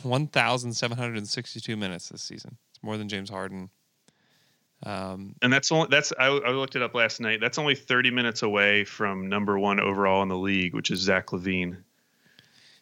[0.02, 2.58] 1762 minutes this season.
[2.68, 3.70] It's more than James Harden.
[4.84, 7.40] Um And that's only that's I, I looked it up last night.
[7.40, 11.28] That's only 30 minutes away from number one overall in the league, which is Zach
[11.28, 11.78] LaVine.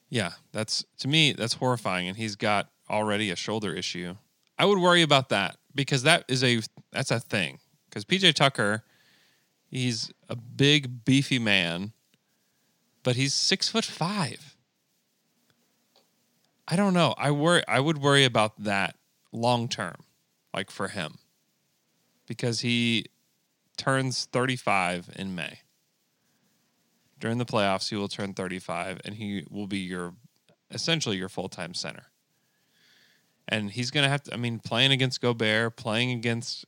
[0.09, 4.16] Yeah, that's to me that's horrifying, and he's got already a shoulder issue.
[4.59, 6.61] I would worry about that because that is a
[6.91, 7.59] that's a thing.
[7.89, 8.83] Because PJ Tucker,
[9.69, 11.93] he's a big beefy man,
[13.05, 14.57] but he's six foot five.
[16.67, 17.15] I don't know.
[17.17, 17.62] I worry.
[17.69, 18.97] I would worry about that
[19.31, 19.97] long term,
[20.53, 21.19] like for him,
[22.27, 23.07] because he
[23.77, 25.61] turns thirty five in May
[27.19, 30.15] during the playoffs, he will turn 35 and he will be your
[30.71, 32.07] essentially your full time center.
[33.48, 36.64] And he's going to have to, I mean, playing against Gobert, playing against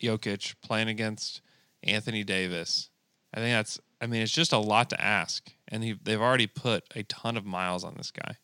[0.00, 1.40] Jokic, playing against
[1.82, 2.90] Anthony Davis.
[3.32, 5.50] I think that's, I mean, it's just a lot to ask.
[5.68, 8.36] And he, they've already put a ton of miles on this guy.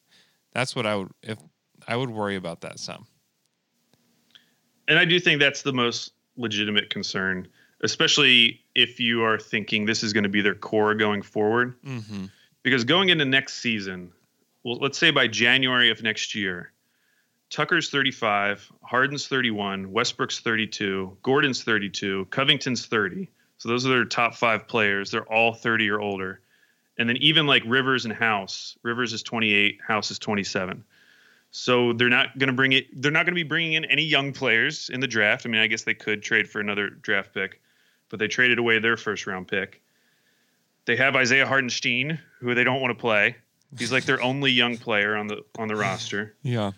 [0.53, 1.39] That's what I would, if
[1.87, 3.07] I would worry about that some.
[4.89, 7.49] And I do think that's the most legitimate concern,
[7.83, 11.81] especially if you are thinking this is going to be their core going forward.
[11.83, 12.27] Mm-hmm.
[12.63, 14.13] because going into next season,
[14.65, 16.73] well, let's say by January of next year,
[17.53, 23.29] Tucker's 35, Harden's 31, Westbrook's 32, Gordon's 32, Covington's 30.
[23.59, 25.11] So those are their top five players.
[25.11, 26.41] They're all 30 or older.
[26.97, 30.83] And then even like Rivers and House, Rivers is 28, House is 27.
[31.51, 32.87] So they're not going to bring it.
[33.03, 35.45] They're not going to be bringing in any young players in the draft.
[35.45, 37.61] I mean, I guess they could trade for another draft pick,
[38.09, 39.83] but they traded away their first round pick.
[40.87, 43.37] They have Isaiah Hartenstein, who they don't want to play.
[43.79, 46.35] He's like their only young player on the on the roster.
[46.43, 46.73] Yeah.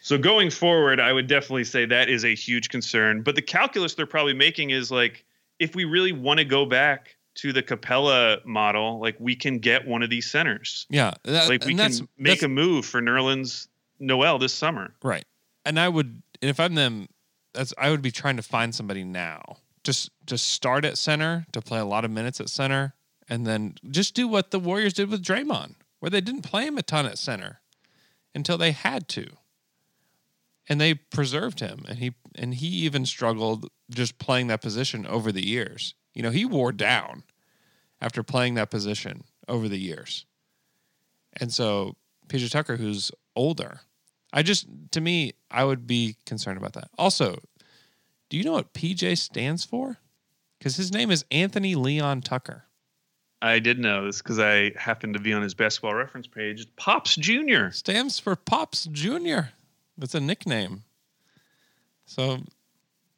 [0.00, 3.22] So going forward, I would definitely say that is a huge concern.
[3.22, 5.24] But the calculus they're probably making is like,
[5.58, 9.86] if we really want to go back to the Capela model, like we can get
[9.86, 10.86] one of these centers.
[10.88, 11.12] Yeah.
[11.24, 14.94] That- Like we can make a move for Nerlens Noel this summer.
[15.02, 15.24] Right.
[15.64, 17.08] And I would and if I'm them,
[17.52, 19.56] that's I would be trying to find somebody now.
[19.84, 22.94] Just just start at center to play a lot of minutes at center
[23.28, 26.78] and then just do what the Warriors did with Draymond, where they didn't play him
[26.78, 27.60] a ton at center
[28.34, 29.26] until they had to.
[30.68, 35.32] And they preserved him and he and he even struggled just playing that position over
[35.32, 35.94] the years.
[36.14, 37.22] You know, he wore down
[38.00, 40.26] after playing that position over the years.
[41.40, 41.96] And so
[42.28, 43.80] PJ Tucker, who's older,
[44.32, 46.90] I just, to me, I would be concerned about that.
[46.98, 47.38] Also,
[48.28, 49.98] do you know what PJ stands for?
[50.58, 52.64] Because his name is Anthony Leon Tucker.
[53.40, 56.66] I did know this because I happened to be on his basketball reference page.
[56.76, 57.70] Pops Jr.
[57.70, 59.52] Stands for Pops Jr.
[59.98, 60.84] That's a nickname.
[62.06, 62.38] So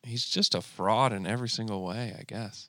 [0.03, 2.68] he's just a fraud in every single way, I guess.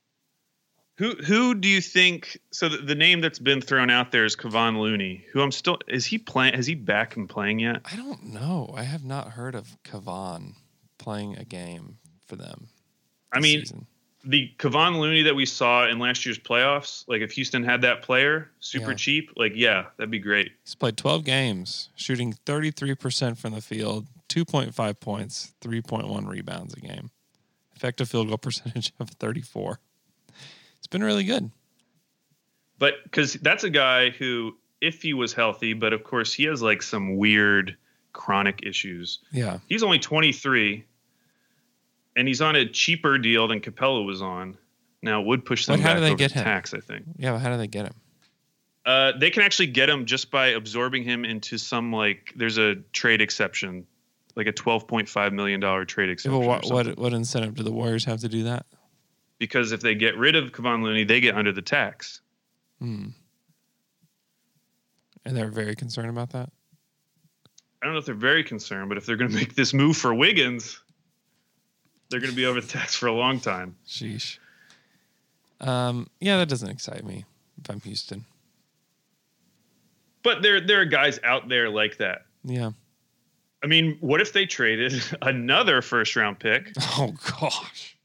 [0.98, 2.40] Who who do you think?
[2.52, 5.26] So the, the name that's been thrown out there is Kevon Looney.
[5.32, 6.54] Who I'm still is he playing?
[6.54, 7.82] Has he back and playing yet?
[7.92, 8.72] I don't know.
[8.78, 10.54] I have not heard of Kevon
[11.00, 11.98] playing a game
[12.28, 12.68] for them.
[13.32, 13.88] I mean, season.
[14.24, 17.04] The Kevon Looney that we saw in last year's playoffs.
[17.08, 18.96] Like if Houston had that player, super Yeah.
[18.98, 19.32] cheap.
[19.36, 20.52] Like yeah, that'd be great.
[20.64, 27.10] he's played 12 games, shooting 33% from the field, 2.5 points, 3.1 rebounds a game,
[27.76, 29.80] effective field goal percentage of 34.
[30.78, 31.52] It's been really good.
[32.80, 36.62] But because that's a guy who, if he was healthy, but of course he has
[36.62, 37.76] like some weird
[38.14, 39.20] chronic issues.
[39.32, 39.60] Yeah.
[39.68, 40.84] He's only 23,
[42.16, 44.58] and he's on a cheaper deal than Capela was on.
[45.02, 46.44] Now it would push them how back do they over get the him?
[46.46, 46.74] tax.
[46.74, 47.32] I think Yeah.
[47.34, 47.94] But how do they get him?
[48.86, 52.76] uh, they can actually get him just by absorbing him into some like there's a
[52.94, 53.86] trade exception,
[54.36, 56.40] like a 12.5 million dollar trade Yeah, exception.
[56.40, 56.88] but or what, something.
[56.90, 58.66] what, what incentive do the Warriors have to do that?
[59.40, 62.22] Because if they get rid of Kevon Looney, they get under the tax.
[62.80, 63.10] Hmm.
[65.26, 66.50] And they're very concerned about that.
[67.82, 69.98] I don't know if they're very concerned, but if they're going to make this move
[69.98, 70.80] for Wiggins,
[72.12, 73.76] they're going to be over the tax for a long time.
[73.88, 74.38] Sheesh.
[75.60, 77.26] Um, yeah, that doesn't excite me
[77.64, 78.26] if I'm Houston.
[80.24, 82.26] But there, there are guys out there like that.
[82.44, 82.72] Yeah.
[83.64, 86.72] I mean, what if they traded another first round pick?
[86.98, 87.98] Oh gosh.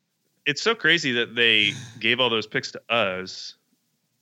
[0.47, 3.57] It's so crazy that they gave all those picks to us,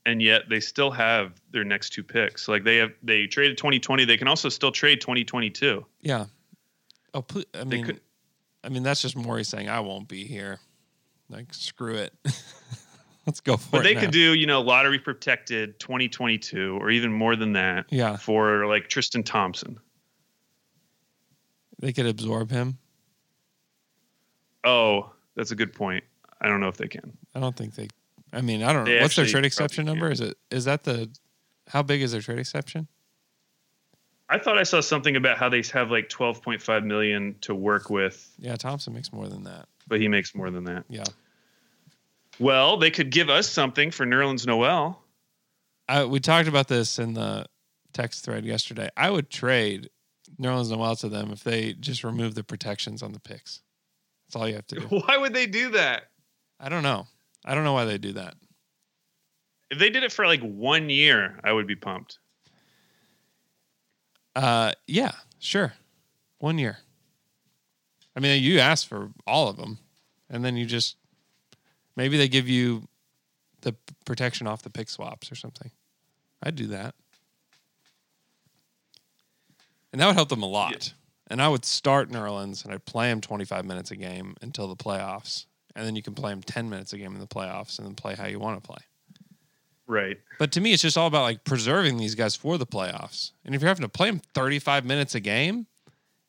[0.07, 2.49] and yet they still have their next two picks.
[2.49, 4.07] Like they have, they traded 2020.
[4.07, 5.85] They can also still trade 2022.
[6.01, 6.25] Yeah.
[7.13, 7.23] Oh,
[7.53, 8.01] I They mean, could-
[8.65, 10.59] I mean that's just Morey saying I won't be here.
[11.29, 12.13] Like screw it.
[13.27, 13.81] Let's go for But it.
[13.81, 14.01] But they now.
[14.01, 18.89] could do, you know, lottery protected 2022 or even more than that Yeah, for like
[18.89, 19.79] Tristan Thompson.
[21.79, 22.79] they could absorb him.
[24.65, 26.05] Oh, that's a good point.
[26.41, 27.17] I don't know if they can.
[27.35, 27.89] I don't think they.
[28.33, 29.01] I mean, I don't know.
[29.01, 30.11] What's their trade exception number?
[30.11, 31.11] Is it is that the?
[31.69, 32.89] How big is their trade exception?
[34.35, 38.31] I thought I saw something about how they have like 12.5 million to work with,
[38.39, 39.67] Yeah, Thompson makes more than that.
[39.87, 40.85] but he makes more than that.
[40.89, 41.05] Yeah.
[42.41, 45.01] Well, they could give us something for Nerlens Noel.
[45.89, 47.47] I, we talked about this in the
[47.93, 48.89] text thread yesterday.
[48.97, 49.91] I would trade
[50.41, 53.63] Nerlens Noel to them if they just remove the protections on the picks.
[54.27, 54.87] That's all you have to do.
[55.07, 56.05] Why would they do that?
[56.59, 57.07] I don't know.
[57.45, 58.35] I don't know why they do that.
[59.71, 62.19] If they did it for like one year, I would be pumped.
[64.35, 65.75] Uh, yeah, sure.
[66.39, 66.79] One year.
[68.17, 69.79] I mean, you asked for all of them,
[70.31, 70.97] and then you just
[71.97, 72.87] maybe they give you
[73.63, 73.75] the
[74.05, 75.71] protection off the pick swaps or something.
[76.43, 76.95] I'd do that,
[79.93, 80.73] and that would help them a lot.
[81.29, 84.77] And I would start Nerlens and I'd play him 25 minutes a game until the
[84.77, 87.87] playoffs, and then you can play him 10 minutes a game in the playoffs, and
[87.87, 88.83] then play how you want to play.
[89.87, 90.19] Right.
[90.39, 93.33] But to me, it's just all about like preserving these guys for the playoffs.
[93.45, 95.67] And if you're having to play them 35 minutes a game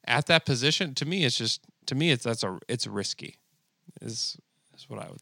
[0.06, 3.38] at that position, to me, it's just to me, it's that's a it's risky.
[4.02, 4.38] Is
[4.78, 5.22] is what I would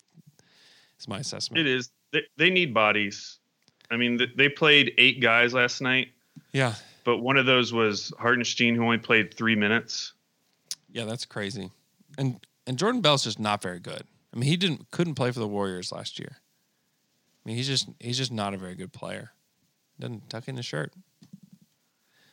[0.99, 1.59] is my assessment.
[1.59, 1.91] It is.
[2.11, 3.39] They, they need bodies.
[3.91, 6.07] I mean, th- they played eight guys last night,
[6.53, 6.73] Yeah,
[7.03, 10.13] but one of those was Hartenstein, who only played three minutes.
[10.91, 11.69] yeah, that's crazy.
[12.17, 14.03] And and Jordan Bell's just not very good.
[14.33, 16.37] I mean, he didn't couldn't play for the Warriors last year.
[17.45, 19.31] I mean, he's just he's just not a very good player.
[19.99, 20.93] Doesn't tuck in his shirt.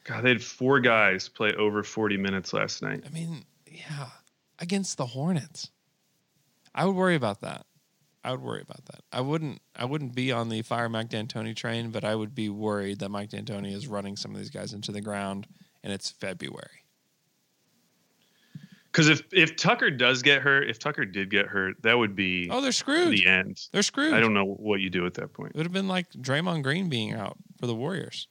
[0.05, 3.05] God, they had four guys play over 40 minutes last night.
[3.07, 4.09] I mean, yeah,
[4.59, 5.71] against the Hornets.
[6.75, 7.67] I would worry about that.
[8.23, 9.01] I would worry about that.
[9.13, 12.49] I wouldn't I wouldn't be on the fire Mike D'Antoni train, but I would be
[12.49, 15.47] worried that Mike D'Antoni is running some of these guys into the ground
[15.83, 16.85] and it's February.
[18.93, 22.49] Because if if Tucker does get hurt, if Tucker did get hurt, that would be
[22.51, 23.13] Oh, they're screwed.
[23.13, 23.69] the end.
[23.73, 24.15] They're screwed.
[24.15, 25.51] I don't know what you do at that point.
[25.55, 28.27] It would have been like Draymond Green being out for the Warriors.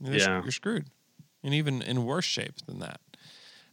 [0.00, 0.42] They're Yeah.
[0.42, 0.86] you're screwed,
[1.42, 3.00] and even in worse shape than that.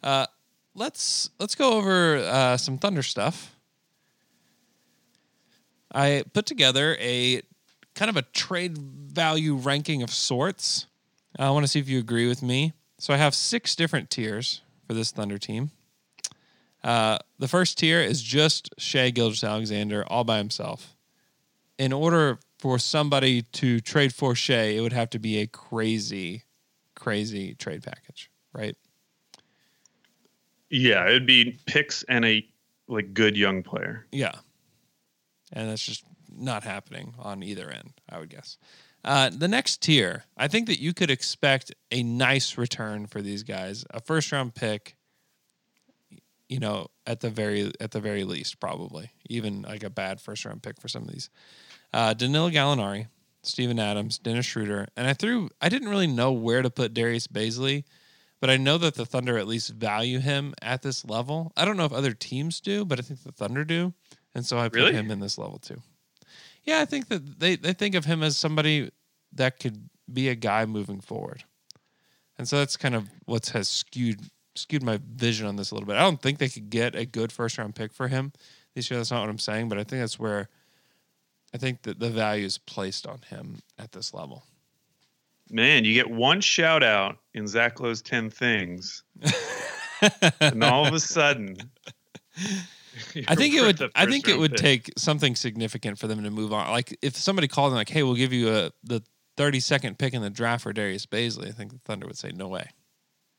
[0.01, 0.25] Uh,
[0.73, 3.51] let's let's go over uh, some Thunder stuff.
[5.93, 7.41] I put together a
[7.93, 10.87] kind of a trade value ranking of sorts.
[11.37, 12.73] I want to see if you agree with me.
[12.97, 15.71] So I have six different tiers for this Thunder team.
[16.85, 20.95] Uh, the first tier is just Shai Gilgeous-Alexander all by himself
[21.77, 26.43] in order for somebody to trade for Shai, it would have to be a crazy,
[26.95, 28.75] crazy trade package, right?
[30.69, 32.47] Yeah, it'd be picks and a
[32.87, 34.05] like good young player.
[34.11, 34.35] Yeah.
[35.51, 38.57] And that's just not happening on either end, I would guess.
[39.03, 43.43] Uh, the next tier, I think that you could expect a nice return for these
[43.43, 43.85] guys.
[43.91, 44.97] A first round pick
[46.49, 50.45] you know, at the very at the very least, probably even like a bad first
[50.45, 51.29] round pick for some of these.
[51.93, 53.07] Uh, Danilo Gallinari,
[53.43, 55.49] Steven Adams, Dennis Schroeder, and I threw.
[55.61, 57.83] I didn't really know where to put Darius Bazley,
[58.39, 61.51] but I know that the Thunder at least value him at this level.
[61.55, 63.93] I don't know if other teams do, but I think the Thunder do,
[64.33, 64.93] and so I put Really?
[64.93, 65.81] him in this level too.
[66.63, 68.91] Yeah, I think that they they think of him as somebody
[69.33, 71.43] that could be a guy moving forward,
[72.37, 74.19] and so that's kind of what has skewed
[74.55, 75.97] skewed my vision on this a little bit.
[75.97, 78.31] I don't think they could get a good first round pick for him
[78.73, 78.99] this year.
[78.99, 80.49] That's not what I'm saying, but I think that's where
[81.53, 84.43] I think that the value is placed on him at this level.
[85.49, 89.03] Man, you get one shout out in Zach Lowe's 10 things.
[90.41, 91.57] and all of a sudden.
[93.27, 93.91] I think it would.
[93.95, 94.59] I think it would pick.
[94.59, 96.69] take something significant for them to move on.
[96.71, 99.01] Like if somebody called them, like, "Hey, we'll give you a the
[99.37, 102.47] 32nd pick in the draft for Darius Bazley," I think the Thunder would say, "No
[102.47, 102.69] way."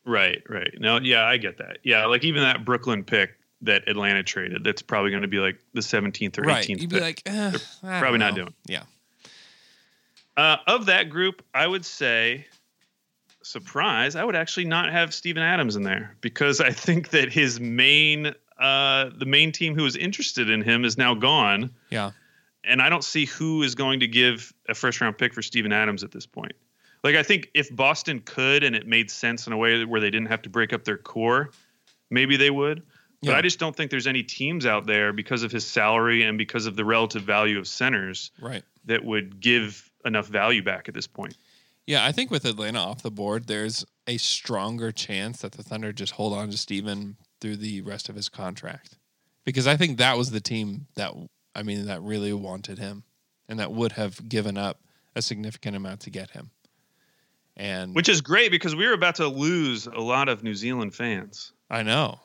[0.06, 0.72] Right, right.
[0.78, 1.78] No, yeah, I get that.
[1.82, 3.30] Yeah, like even that Brooklyn pick
[3.62, 6.46] that Atlanta traded, that's probably going to be like the 17th or 18th.
[6.46, 6.68] Right?
[6.68, 7.00] You'd be pick.
[7.00, 7.52] like, eh,
[7.82, 8.54] probably not doing.
[8.66, 8.82] Yeah.
[10.36, 12.46] Uh, of that group, I would say,
[13.42, 17.58] surprise, I would actually not have Steven Adams in there because I think that his
[17.58, 22.10] main, uh, the main team who was interested in him is now gone, Yeah.
[22.64, 25.72] and I don't see who is going to give a first round pick for Steven
[25.72, 26.52] Adams at this point.
[27.06, 30.10] Like I think if Boston could and it made sense in a way where they
[30.10, 31.50] didn't have to break up their core,
[32.10, 32.82] maybe they would.
[33.22, 33.36] But Yeah.
[33.38, 36.66] I just don't think there's any teams out there because of his salary and because
[36.66, 38.64] of the relative value of centers Right.
[38.86, 41.36] that would give enough value back at this point.
[41.86, 45.92] Yeah, I think with Atlanta off the board, there's a stronger chance that the Thunder
[45.92, 48.98] just hold on to Steven through the rest of his contract.
[49.44, 51.12] Because I think that was the team that
[51.54, 53.04] I mean that really wanted him
[53.48, 54.80] and that would have given up
[55.14, 56.50] a significant amount to get him.
[57.56, 60.94] And Which is great because we were about to lose a lot of New Zealand
[60.94, 61.52] fans.
[61.70, 62.20] I know.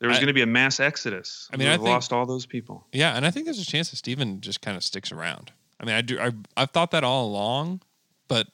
[0.00, 1.48] There was going to be a mass exodus.
[1.52, 2.84] I mean, I think- lost all those people.
[2.92, 5.52] Yeah, and I think there's a chance that Steven just kind of sticks around.
[5.78, 6.18] I mean, I do.
[6.18, 7.82] I, I've thought that all along,
[8.26, 8.48] but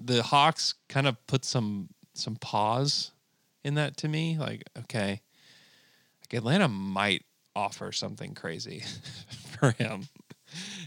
[0.00, 3.10] the Hawks kind of put some some pause
[3.64, 4.38] in that to me.
[4.38, 5.20] Like, okay,
[6.22, 7.24] like Atlanta might
[7.54, 8.82] offer something crazy
[9.58, 10.08] for him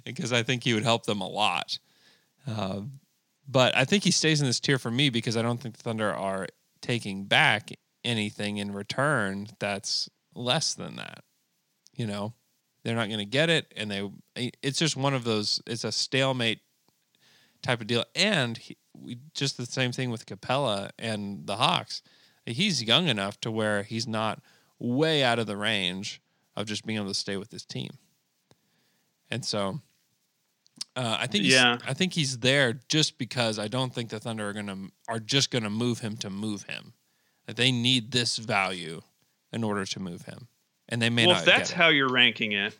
[0.03, 1.77] because I think he would help them a lot.
[2.47, 2.81] Uh,
[3.47, 5.83] but I think he stays in this tier for me because I don't think the
[5.83, 6.47] Thunder are
[6.81, 7.71] taking back
[8.03, 11.23] anything in return that's less than that.
[11.95, 12.33] You know,
[12.83, 15.61] they're not going to get it, and they it's just one of those.
[15.65, 16.59] It's a stalemate
[17.61, 22.01] type of deal, and he, we just the same thing with Capela and the Hawks.
[22.45, 24.41] He's young enough to where he's not
[24.79, 26.21] way out of the range
[26.55, 27.91] of just being able to stay with this team,
[29.29, 29.81] and so.
[30.97, 31.77] Uh, I think he's, Yeah.
[31.87, 35.51] I think he's there just because I don't think the Thunder are gonna are just
[35.51, 36.93] gonna move him to move him.
[37.45, 39.01] That they need this value
[39.53, 40.47] in order to move him,
[40.89, 41.41] and they may well, not.
[41.41, 42.77] if that's how you're ranking it,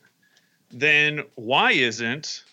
[0.72, 2.43] then why isn't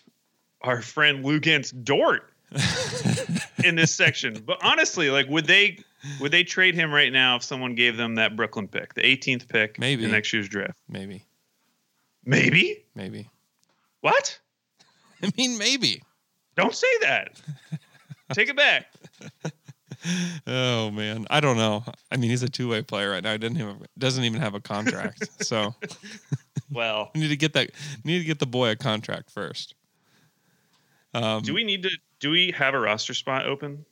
[0.61, 2.31] our friend Luguentz Dort
[3.65, 4.43] in this section?
[4.47, 5.79] But honestly, like, would they
[6.21, 9.49] would they trade him right now if someone gave them that Brooklyn pick, the 18th
[9.49, 10.05] pick, Maybe.
[10.05, 10.75] in next year's draft?
[10.89, 11.25] maybe,
[12.25, 12.85] Maybe.
[12.95, 13.29] maybe.
[14.03, 14.39] What?
[15.25, 16.03] I mean, maybe.
[16.57, 17.41] Don't say that.
[18.33, 18.87] Take it back.
[20.47, 21.83] Oh man, I don't know.
[22.11, 23.33] I mean, he's a two way player right now.
[23.33, 25.75] He doesn't even doesn't even have a contract, so
[26.71, 27.71] Well, we need to get that.
[28.05, 29.75] Need to get the boy a contract first.
[31.15, 31.91] Um, do we need to?
[32.21, 33.87] Do we have a roster spot open?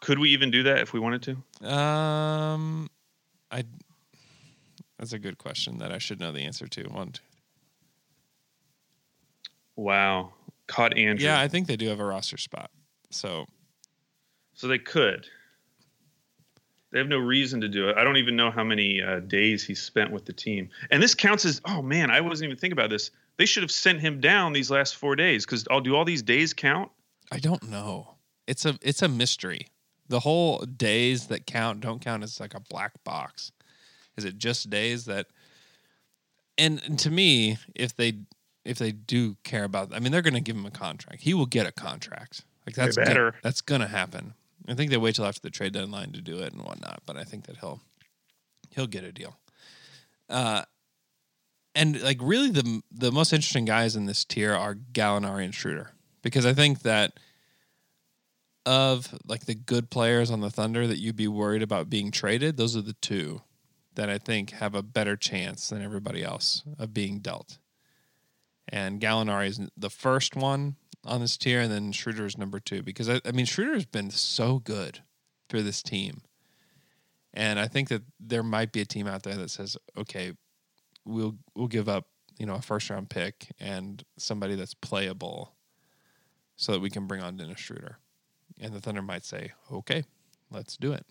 [0.00, 1.22] Could we even do that if we wanted
[1.62, 1.68] to?
[1.68, 2.90] Um,
[3.50, 3.64] I.
[4.98, 6.82] That's a good question that I should know the answer to.
[6.84, 7.22] One, two.
[9.76, 10.32] Wow,
[10.66, 11.26] caught Andrew.
[11.26, 12.70] Yeah, I think they do have a roster spot.
[13.10, 13.46] So
[14.54, 15.26] So they could.
[16.92, 17.96] They have no reason to do it.
[17.98, 20.70] I don't even know how many uh, days he spent with the team.
[20.90, 23.10] And this counts as oh man, I wasn't even thinking about this.
[23.36, 26.22] They should have sent him down these last four days because I'll do all these
[26.22, 26.90] days count.
[27.30, 28.14] I don't know.
[28.46, 29.66] It's a it's a mystery.
[30.08, 33.52] The whole days that count don't count is like a black box.
[34.16, 35.26] Is it just days that?
[36.58, 38.20] And, and to me, if they
[38.66, 41.22] if they do care about, I mean, they're going to give him a contract.
[41.22, 42.42] He will get a contract.
[42.66, 43.34] Like that's gonna- better.
[43.42, 44.34] that's going to happen.
[44.68, 47.02] I think they wait till after the trade deadline to do it and whatnot.
[47.06, 47.80] But I think that he'll
[48.70, 49.36] he'll get a deal.
[50.28, 50.62] Uh,
[51.74, 55.92] and like really the the most interesting guys in this tier are Gallinari and Schroeder
[56.22, 57.12] because I think that
[58.64, 62.56] of like the good players on the Thunder that you'd be worried about being traded,
[62.56, 63.42] those are the two
[63.94, 67.58] that I think have a better chance than everybody else of being dealt.
[68.68, 72.82] And Gallinari is the first one on this tier, and then Schroeder is number two
[72.82, 75.00] because I, I mean Schroeder has been so good
[75.48, 76.22] for this team,
[77.32, 80.32] And I think that there might be a team out there that says, okay,
[81.04, 82.08] we'll we'll give up,
[82.38, 85.54] you know, a first round pick and somebody that's playable
[86.56, 87.98] so that we can bring on Dennis Schroeder.
[88.60, 90.04] And the Thunder might say, okay,
[90.50, 91.06] let's do it.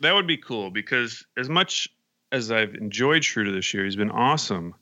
[0.00, 1.88] That would be cool because as much
[2.32, 4.74] as I've enjoyed Schroeder this year, he's been awesome.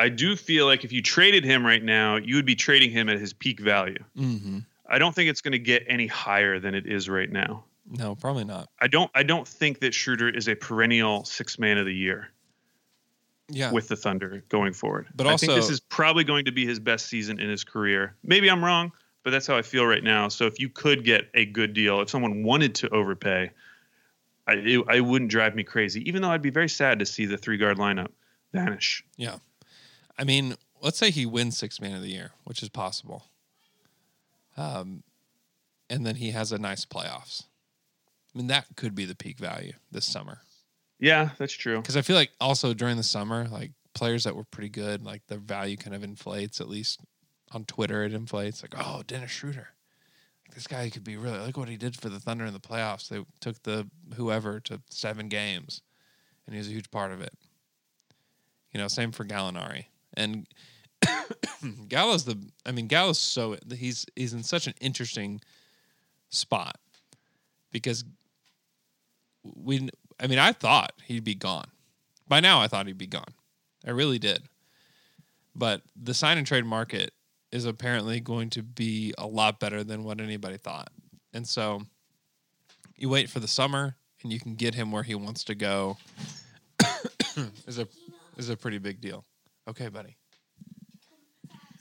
[0.00, 3.08] I do feel like if you traded him right now, you would be trading him
[3.08, 4.02] at his peak value.
[4.16, 4.58] Mm-hmm.
[4.88, 7.64] I don't think it's going to get any higher than it is right now.
[7.88, 8.68] No, probably not.
[8.80, 9.10] I don't.
[9.14, 12.28] I don't think that Schroeder is a perennial six man of the year
[13.48, 13.72] Yeah.
[13.72, 15.08] with the Thunder going forward.
[15.14, 18.14] But I think this is probably going to be his best season in his career.
[18.22, 18.92] Maybe I'm wrong,
[19.24, 20.28] but that's how I feel right now.
[20.28, 23.50] So if you could get a good deal, if someone wanted to overpay,
[24.46, 26.08] I it, I wouldn't drive me crazy.
[26.08, 28.08] Even though I'd be very sad to see the three guard lineup
[28.52, 29.04] vanish.
[29.16, 29.36] Yeah.
[30.20, 33.24] I mean, let's say he wins six man of the year, which is possible.
[34.54, 35.02] Um,
[35.88, 37.44] and then he has a nice playoffs.
[38.34, 40.42] I mean, that could be the peak value this summer.
[40.98, 41.78] Yeah, that's true.
[41.78, 45.26] Because I feel like also during the summer, like players that were pretty good, like
[45.26, 46.60] their value kind of inflates.
[46.60, 47.00] At least
[47.50, 48.62] on Twitter, it inflates.
[48.62, 49.68] Like, oh, Dennis Schroeder,
[50.54, 51.38] this guy could be really.
[51.38, 53.08] Look what he did for the Thunder in the playoffs.
[53.08, 55.80] They took the whoever to seven games,
[56.46, 57.32] and he was a huge part of it.
[58.70, 60.46] You know, same for Gallinari and
[61.88, 62.38] Gallo's the.
[62.66, 65.40] I mean, Gallo's so he's he's in such an interesting
[66.28, 66.76] spot
[67.72, 68.04] because
[69.44, 69.88] we.
[70.18, 71.68] I mean, I thought he'd be gone.
[72.28, 73.34] By now, I thought he'd be gone.
[73.86, 74.42] I really did.
[75.54, 77.12] But the sign and trade market
[77.50, 80.90] is apparently going to be a lot better than what anybody thought.
[81.32, 81.82] And so
[82.96, 85.96] you wait for the summer and you can get him where he wants to go
[87.66, 87.88] is a
[88.36, 89.24] is a pretty big deal.
[89.70, 90.16] Okay, buddy.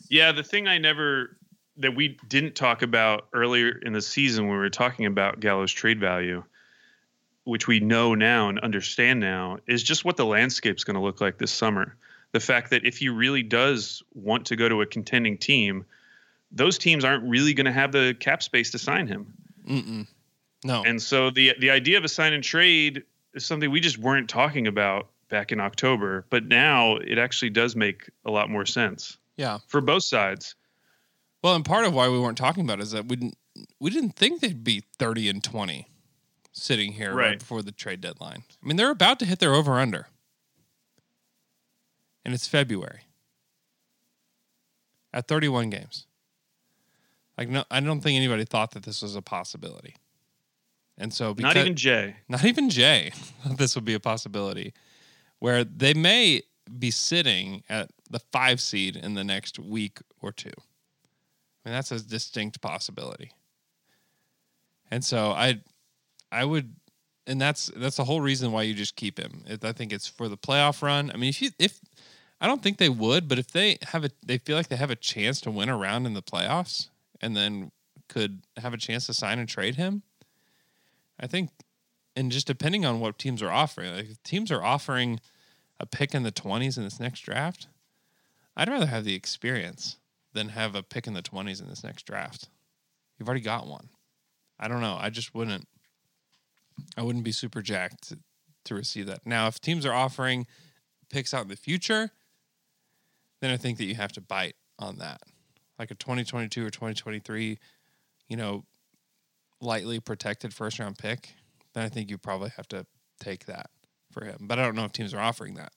[0.09, 1.35] Yeah, the thing I never
[1.77, 5.71] that we didn't talk about earlier in the season when we were talking about Gallo's
[5.71, 6.43] trade value,
[7.45, 11.19] which we know now and understand now, is just what the landscape's going to look
[11.19, 11.95] like this summer.
[12.31, 15.85] The fact that if he really does want to go to a contending team,
[16.51, 19.33] those teams aren't really going to have the cap space to sign him.
[19.67, 20.07] Mm-mm.
[20.63, 20.83] No.
[20.83, 24.29] And so the the idea of a sign and trade is something we just weren't
[24.29, 29.17] talking about back in October, but now it actually does make a lot more sense
[29.37, 29.59] yeah.
[29.67, 30.55] for both sides.
[31.43, 33.37] Well, and part of why we weren't talking about it is that we didn't
[33.79, 35.87] we didn't think they'd be thirty and twenty
[36.51, 37.39] sitting here right, Right.
[37.39, 38.43] before the trade deadline.
[38.61, 40.07] I mean, they're about to hit their over under,
[42.25, 43.01] and it's February
[45.13, 46.05] at thirty one games.
[47.37, 49.95] Like, no, I don't think anybody thought that this was a possibility,
[50.97, 52.15] and so because, Not even Jay.
[52.27, 53.11] not even Jay,
[53.57, 54.73] this would be a possibility
[55.39, 56.43] where they may
[56.77, 60.51] be sitting at the five seed in the next week or two.
[60.57, 63.31] I mean, that's a distinct possibility.
[64.91, 65.61] And so I,
[66.31, 66.75] I would,
[67.27, 69.43] and that's that's the whole reason why you just keep him.
[69.45, 71.11] It, I think it's for the playoff run.
[71.13, 71.79] I mean, if you if
[72.41, 74.89] I don't think they would, but if they have a, they feel like they have
[74.89, 76.89] a chance to win a round in the playoffs,
[77.21, 77.71] and then
[78.07, 80.01] could have a chance to sign and trade him.
[81.19, 81.49] I think,
[82.19, 85.21] and just depending on what teams are offering, like if teams are offering
[85.79, 87.67] a pick in the twenties in this next draft,
[88.57, 89.95] I'd rather have the experience
[90.33, 92.49] than have a pick in the twenties in this next draft.
[93.17, 93.87] You've already got one.
[94.59, 94.97] I don't know.
[94.99, 95.65] I just wouldn't.
[96.97, 98.19] I wouldn't be super jacked to,
[98.65, 99.25] to receive that.
[99.25, 100.45] Now, if teams are offering
[101.09, 102.11] picks out in the future,
[103.39, 105.21] then I think that you have to bite on that,
[105.77, 107.59] like a 2022 or 2023,
[108.27, 108.65] you know,
[109.61, 111.35] lightly protected first round pick.
[111.79, 112.85] Then I think you probably have to
[113.21, 113.69] take that
[114.11, 114.37] for him.
[114.41, 115.71] But I don't know if teams are offering that.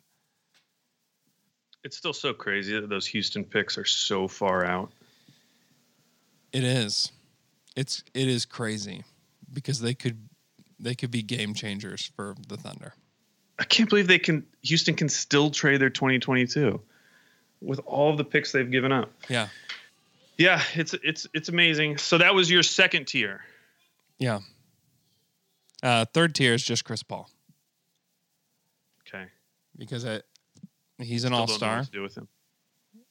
[1.84, 4.90] It's still so crazy that those Houston picks are so far out.
[6.52, 7.12] It is.
[7.76, 9.04] It's it is crazy
[9.52, 10.28] because they could
[10.80, 12.94] they could be game changers for the Thunder.
[13.60, 16.80] I can't believe they can Houston can still trade their 2022
[17.60, 19.12] with all of the picks they've given up.
[19.28, 19.48] Yeah.
[20.36, 21.98] Yeah, it's it's it's amazing.
[21.98, 23.42] So that was your second tier.
[24.18, 24.40] Yeah.
[25.82, 27.28] Uh, third tier is just Chris Paul
[29.06, 29.24] Okay.
[29.76, 30.20] because I,
[30.98, 31.82] he's an all star.
[31.84, 32.28] to do with him.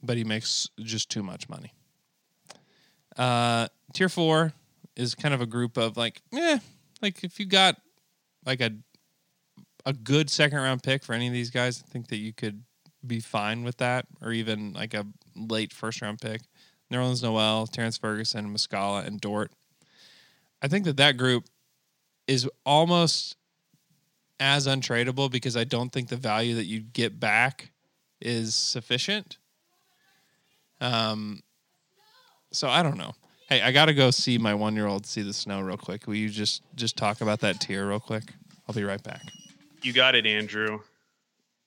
[0.02, 1.74] but he makes just too much money.
[3.18, 4.54] Uh, tier four
[4.96, 6.60] is kind of a group of like, eh,
[7.02, 7.76] like if you got
[8.46, 8.72] like a
[9.86, 12.64] a good second round pick for any of these guys, I think that you could
[13.06, 15.06] be fine with that, or even like a
[15.36, 16.42] late first round pick.
[16.94, 19.52] Nerlens Noel, Terrence Ferguson, Muscala, and Dort.
[20.62, 21.46] I think that that group
[22.28, 23.36] is almost
[24.40, 27.72] as untradeable because I don't think the value that you get back
[28.20, 29.38] is sufficient.
[30.80, 31.44] Um,
[32.52, 33.14] so I don't know.
[33.48, 36.08] Hey, I got to go see my one year old see the snow real quick.
[36.08, 38.34] Will you just just talk about that tier real quick?
[38.68, 39.22] I'll be right back.
[39.84, 40.80] You got it, Andrew.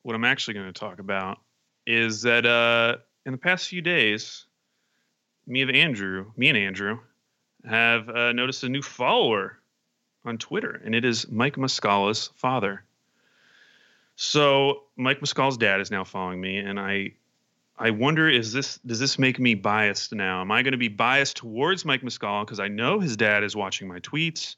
[0.03, 1.39] What I'm actually going to talk about
[1.87, 2.97] is that uh,
[3.27, 4.47] in the past few days,
[5.47, 6.99] me and Andrew, me and Andrew,
[7.65, 9.59] have uh, noticed a new follower
[10.25, 12.83] on Twitter, and it is Mike Muscala's father.
[14.17, 17.13] So Mike Muscala's dad is now following me, and I,
[17.79, 20.41] I wonder is this does this make me biased now?
[20.41, 23.57] Am I going to be biased towards Mike Muscala because I know his dad is
[23.57, 24.57] watching my tweets?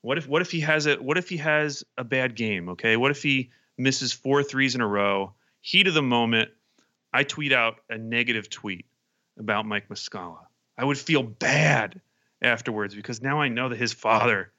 [0.00, 2.70] What if what if he has a what if he has a bad game?
[2.70, 5.34] Okay, what if he misses four threes in a row?
[5.60, 6.50] Heat of the moment,
[7.12, 8.86] I tweet out a negative tweet
[9.38, 10.46] about Mike Muscala.
[10.78, 12.00] I would feel bad
[12.40, 14.52] afterwards because now I know that his father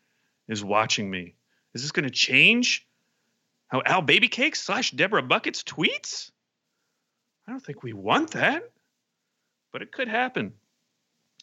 [0.47, 1.35] is watching me.
[1.73, 2.87] Is this going to change
[3.67, 6.31] how Al Babycake slash Deborah Buckets tweets?
[7.47, 8.69] I don't think we want that,
[9.71, 10.53] but it could happen.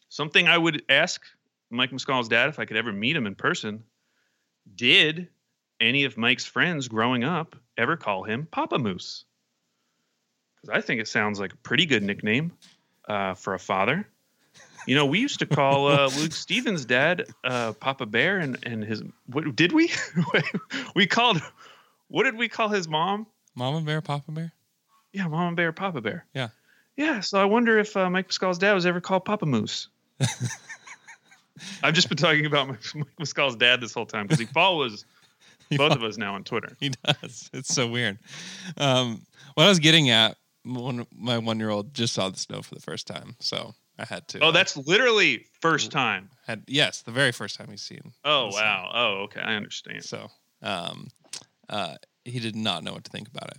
[0.09, 1.21] Something I would ask
[1.69, 3.83] Mike Muscala's dad if I could ever meet him in person.
[4.75, 5.29] Did
[5.79, 9.25] any of Mike's friends growing up ever call him Papa Moose?
[10.55, 12.53] Because I think it sounds like a pretty good nickname
[13.07, 14.07] uh, for a father.
[14.85, 18.83] You know, we used to call uh, Luke Stevens' dad uh, Papa Bear, and and
[18.83, 19.91] his what did we?
[20.95, 21.41] we called
[22.07, 23.27] what did we call his mom?
[23.55, 24.53] Mama bear, Papa bear.
[25.13, 26.25] Yeah, Mama Bear, Papa Bear.
[26.33, 26.49] Yeah.
[26.97, 27.21] Yeah.
[27.21, 29.87] So I wonder if uh, Mike Muscala's dad was ever called Papa Moose.
[31.81, 35.05] I've just been talking about Mike Mike Muscala's dad this whole time because he follows
[35.77, 36.75] both of us now on Twitter.
[36.79, 37.49] He does.
[37.53, 38.19] It's so weird.
[38.77, 42.61] Um, what I was getting at, one, my one year old just saw the snow
[42.61, 44.39] for the first time, so I had to.
[44.39, 46.29] Oh, that's literally first time.
[46.45, 48.13] had yes, the very first time he's seen.
[48.23, 48.91] Oh wow.
[48.93, 50.03] Oh okay, I understand.
[50.03, 50.27] So,
[50.61, 51.07] um,
[51.69, 53.57] uh, he did not know what to think about it,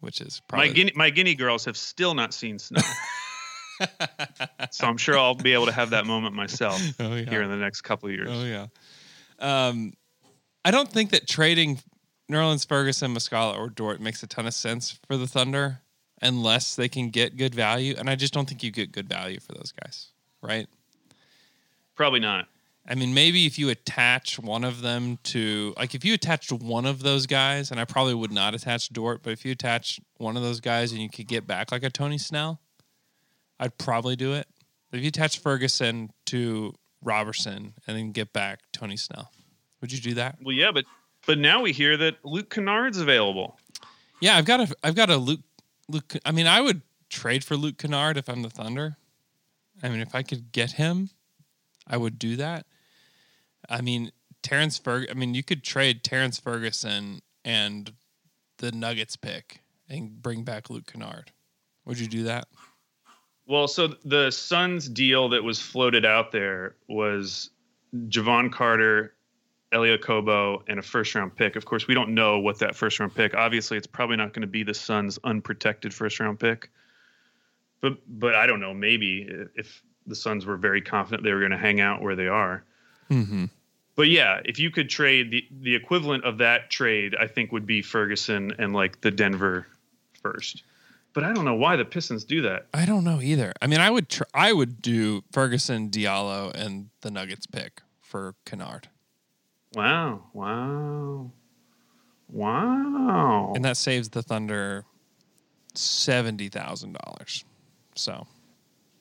[0.00, 2.82] which is probably My guinea my guinea girls have still not seen snow,
[4.70, 7.28] so I'm sure I'll be able to have that moment myself Oh, yeah.
[7.28, 8.28] here in the next couple of years.
[8.30, 8.66] Oh yeah.
[9.38, 9.94] Um,
[10.64, 11.80] I don't think that trading
[12.30, 15.80] Nerlens Ferguson, Muscala, or Dort makes a ton of sense for the Thunder
[16.22, 19.40] unless they can get good value, and I just don't think you get good value
[19.40, 20.08] for those guys,
[20.40, 20.68] right?
[21.94, 22.46] Probably not.
[22.88, 26.84] I mean, maybe if you attach one of them to, like, if you attached one
[26.84, 30.36] of those guys, and I probably would not attach Dort, but if you attach one
[30.36, 32.60] of those guys and you could get back like a Tony Snell,
[33.60, 34.48] I'd probably do it.
[34.90, 39.30] If you attach Ferguson to Roberson and then get back Tony Snell,
[39.80, 40.38] would you do that?
[40.42, 40.84] Well, yeah, but
[41.24, 43.58] but now we hear that Luke Kennard's available.
[44.20, 45.40] Yeah, I've got a, I've got a Luke,
[45.88, 46.16] Luke.
[46.24, 48.96] I mean, I would trade for Luke Kennard if I'm the Thunder.
[49.82, 51.10] I mean, if I could get him,
[51.86, 52.66] I would do that.
[53.68, 54.12] I mean,
[54.42, 55.10] Terrence Ferg.
[55.10, 57.92] I mean, you could trade Terrence Ferguson and
[58.58, 61.32] the Nuggets pick and bring back Luke Kennard.
[61.84, 62.48] Would you do that?
[63.46, 67.50] Well, so the Suns deal that was floated out there was
[68.06, 69.14] Javon Carter,
[69.72, 71.56] Elie Okobo, and a first round pick.
[71.56, 73.34] Of course, we don't know what that first round pick.
[73.34, 76.70] Obviously, it's probably not going to be the Suns' unprotected first round pick.
[77.80, 78.74] But but I don't know.
[78.74, 82.28] Maybe if the Suns were very confident they were going to hang out where they
[82.28, 82.64] are.
[83.10, 83.46] Mm-hmm.
[83.94, 87.66] But yeah, if you could trade the the equivalent of that trade, I think would
[87.66, 89.66] be Ferguson and like the Denver
[90.22, 90.62] first.
[91.14, 92.66] But I don't know why the Pistons do that.
[92.72, 93.52] I don't know either.
[93.60, 98.34] I mean, I would tr- I would do Ferguson, Diallo, and the Nuggets pick for
[98.46, 98.88] Kennard,
[99.74, 100.24] Wow!
[100.32, 101.30] Wow!
[102.28, 103.52] Wow!
[103.54, 104.84] and that saves the Thunder
[105.74, 107.44] seventy thousand dollars.
[107.94, 108.26] So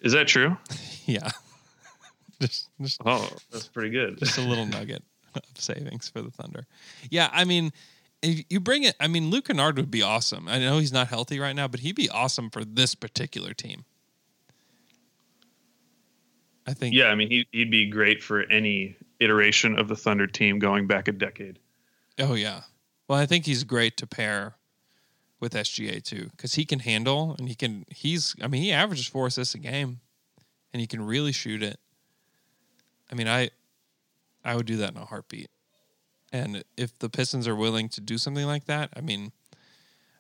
[0.02, 0.58] Is that true?
[1.06, 1.30] yeah,
[2.42, 4.18] just just Oh, that's pretty good.
[4.20, 5.04] just a little nugget
[5.36, 6.66] of savings for the Thunder.
[7.10, 7.72] Yeah, I mean,
[8.22, 10.48] if you bring it, I mean, Luke Kennard would be awesome.
[10.48, 13.86] I know he's not healthy right now, but he'd be awesome for this particular team.
[16.68, 16.94] I think.
[16.96, 20.88] Yeah, I mean, he, he'd be great for any iteration of the Thunder team going
[20.88, 21.60] back a decade.
[22.20, 22.62] Oh yeah.
[23.08, 24.56] Well, I think he's great to pair
[25.40, 27.86] with SGA too, because he can handle and he can.
[27.90, 28.36] He's.
[28.42, 30.00] I mean, he averages four assists a game,
[30.74, 31.80] and he can really shoot it.
[33.12, 33.50] I mean, I,
[34.46, 35.50] I would do that in a heartbeat.
[36.32, 39.34] And if the Pistons are willing to do something like that, I mean,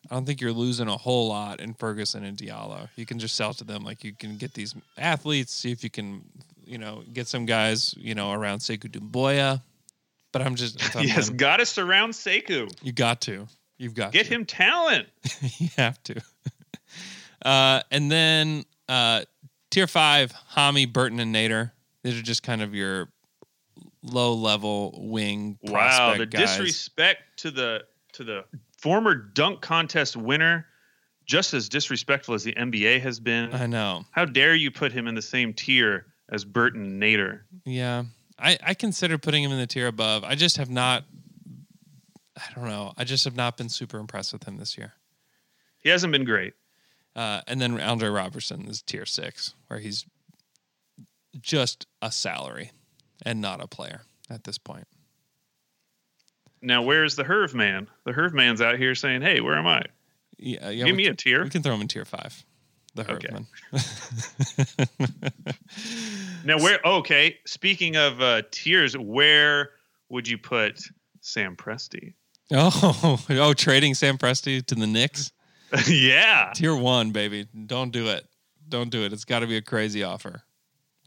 [0.09, 2.89] I don't think you're losing a whole lot in Ferguson and Diallo.
[2.95, 5.89] You can just sell to them like you can get these athletes, see if you
[5.89, 6.23] can,
[6.65, 9.61] you know, get some guys, you know, around Sekou Doumbouya.
[10.31, 12.73] But I'm just I'm Yes, them, got to surround Sekou.
[12.81, 13.47] you got to.
[13.77, 14.33] You've got Get to.
[14.33, 15.07] him talent.
[15.57, 16.21] you have to.
[17.43, 19.23] Uh, and then uh,
[19.71, 21.71] tier five, Hami, Burton, and Nader.
[22.03, 23.09] These are just kind of your
[24.03, 25.57] low level wing.
[25.63, 26.41] Wow, the guys.
[26.57, 27.83] disrespect to the
[28.13, 28.45] to the
[28.81, 30.65] former dunk contest winner,
[31.25, 33.53] just as disrespectful as the NBA has been.
[33.53, 34.05] I know.
[34.11, 37.41] How dare you put him in the same tier as Burton Nader?
[37.65, 38.03] Yeah,
[38.39, 40.23] I I consider putting him in the tier above.
[40.23, 41.05] I just have not
[42.37, 42.93] I don't know.
[42.97, 44.93] I just have not been super impressed with him this year.
[45.79, 46.53] He hasn't been great.
[47.15, 50.05] Uh, and then Andre Roberson is tier six, where he's
[51.39, 52.71] just a salary
[53.23, 54.87] and not a player at this point.
[56.61, 57.87] Now, where's the Herve man?
[58.05, 59.83] The Herve man's out here saying, "Hey, where am I?"
[60.37, 60.85] Yeah, yeah.
[60.85, 61.43] Give me a tier.
[61.43, 62.43] We can throw him in tier five.
[62.95, 63.29] The Okay.
[63.31, 63.47] man.
[66.43, 66.79] Now, where?
[66.83, 69.69] Okay, speaking of uh, tiers, where
[70.09, 70.81] would you put
[71.21, 72.13] Sam Presti?
[72.51, 75.31] oh, oh, trading Sam Presti to the Knicks.
[75.87, 76.51] yeah.
[76.55, 77.47] Tier one, baby.
[77.67, 78.25] Don't do it.
[78.67, 79.13] Don't do it.
[79.13, 80.41] It's got to be a crazy offer.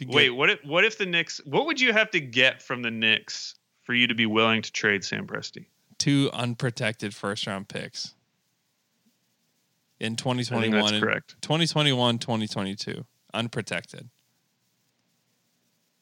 [0.07, 1.41] Wait, what if what if the Knicks?
[1.45, 4.72] What would you have to get from the Knicks for you to be willing to
[4.72, 5.66] trade Sam Presti?
[5.99, 8.14] two unprotected first round picks
[10.01, 11.37] in 2021 that's correct.
[11.41, 14.09] 2021 2022 unprotected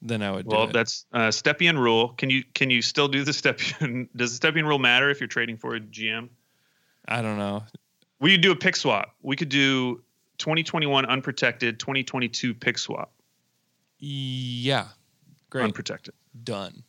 [0.01, 2.09] then i would do Well, that's uh, Stepien rule.
[2.11, 4.09] Can you can you still do the Stepien?
[4.17, 6.29] Does the Stepien rule matter if you're trading for a GM?
[7.07, 7.63] i don't know
[8.19, 9.15] We could do a pick swap.
[9.23, 10.03] We could do
[10.39, 13.13] 2021 unprotected, 2022 pick swap
[13.99, 14.89] yeah
[15.51, 16.15] great unprotected.
[16.43, 16.83] done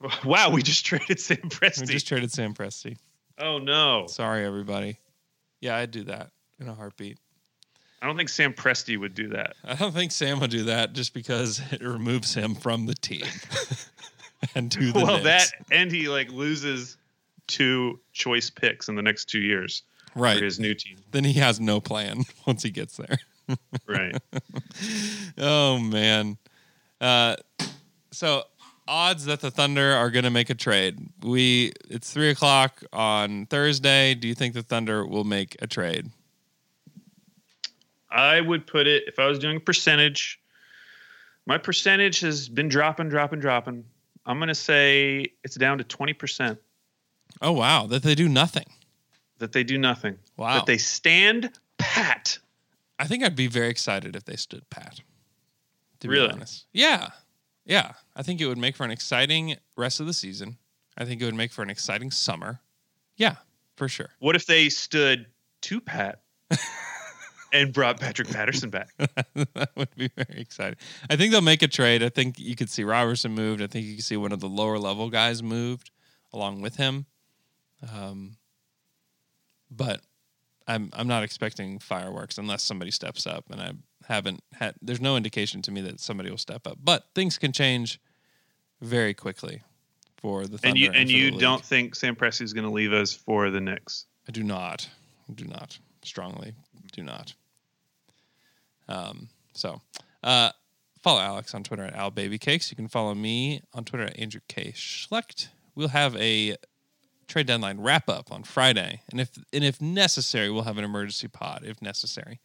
[0.24, 1.80] Wow, we just traded Sam Presti.
[1.80, 2.96] we just traded sam presti
[3.38, 4.98] oh no, sorry everybody
[5.60, 6.30] yeah i'd do that
[6.60, 7.18] in a heartbeat
[8.00, 9.56] I don't think Sam Presti would do that.
[9.64, 13.24] i don't think sam would do that just because it removes him from the team
[14.54, 16.96] and to the well, that and he like loses
[17.48, 19.82] two choice picks in the next two years
[20.12, 20.96] for right his new team.
[21.10, 23.18] then he has no plan once he gets there
[23.86, 24.14] Right.
[25.38, 26.36] Oh man.
[27.00, 27.36] Uh,
[28.10, 28.42] so
[28.88, 30.98] odds that the Thunder are going to make a trade.
[31.22, 34.14] We it's three o'clock on Thursday.
[34.14, 36.10] Do you think the Thunder will make a trade?
[38.10, 40.40] I would put it if I was doing a percentage.
[41.46, 43.84] My percentage has been dropping, dropping, dropping.
[44.26, 46.58] I'm gonna say it's down to twenty percent
[47.40, 48.66] Oh wow, that they do nothing.
[49.38, 50.18] that they do nothing.
[50.36, 50.54] Wow.
[50.54, 52.38] That they stand pat.
[52.98, 55.00] I think I'd be very excited if they stood pat.
[56.00, 56.28] To Really?
[56.28, 57.10] be honest, yeah,
[57.68, 57.92] yeah.
[58.16, 60.56] I think it would make for an exciting rest of the season.
[60.96, 62.58] I think it would make for an exciting summer.
[63.16, 63.36] Yeah,
[63.76, 64.08] for sure.
[64.18, 65.26] What if they stood
[65.62, 66.22] to pat
[67.52, 68.88] and brought Patrick Patterson back?
[68.98, 70.78] that would be very exciting.
[71.08, 72.02] I think they'll make a trade.
[72.02, 73.62] I think you could see Roberson moved.
[73.62, 75.90] I think you could see one of the lower level guys moved
[76.32, 77.06] along with him.
[77.94, 78.36] Um,
[79.70, 80.00] but
[80.66, 83.72] I'm I'm not expecting fireworks unless somebody steps up, and I
[84.08, 84.74] haven't had.
[84.82, 86.78] There's no indication to me that somebody will step up.
[86.82, 88.00] But things can change
[88.80, 89.62] very quickly
[90.16, 92.72] for the Thunder and you and the you don't think Sam Presti is going to
[92.72, 94.06] leave us for the Knicks?
[94.28, 94.88] I do not.
[95.28, 95.78] I do not.
[96.02, 96.54] Strongly
[96.92, 97.34] do not.
[98.88, 99.80] Um, so
[100.22, 100.50] uh,
[101.00, 102.70] follow Alex on Twitter at AlBabyCakes.
[102.70, 104.72] You can follow me on Twitter at Andrew K.
[104.72, 105.48] Schlecht.
[105.74, 106.56] We'll have a
[107.28, 109.02] trade deadline wrap up on Friday.
[109.10, 112.40] And if and if necessary, we'll have an emergency pod if necessary.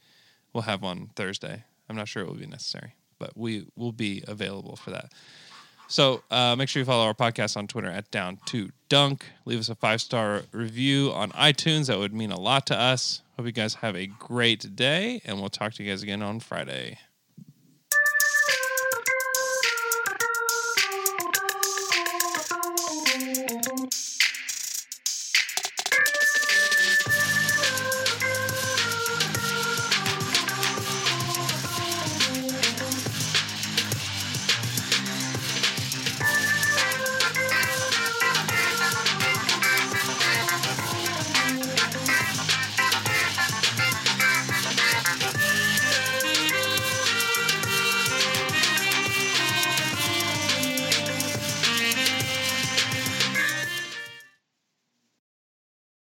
[0.53, 1.63] We'll have one Thursday.
[1.89, 5.11] I'm not sure it will be necessary, but we will be available for that.
[5.87, 9.25] So uh, make sure you follow our podcast on Twitter at Down to Dunk.
[9.45, 11.87] Leave us a five star review on iTunes.
[11.87, 13.21] That would mean a lot to us.
[13.37, 16.39] Hope you guys have a great day, and we'll talk to you guys again on
[16.39, 16.99] Friday.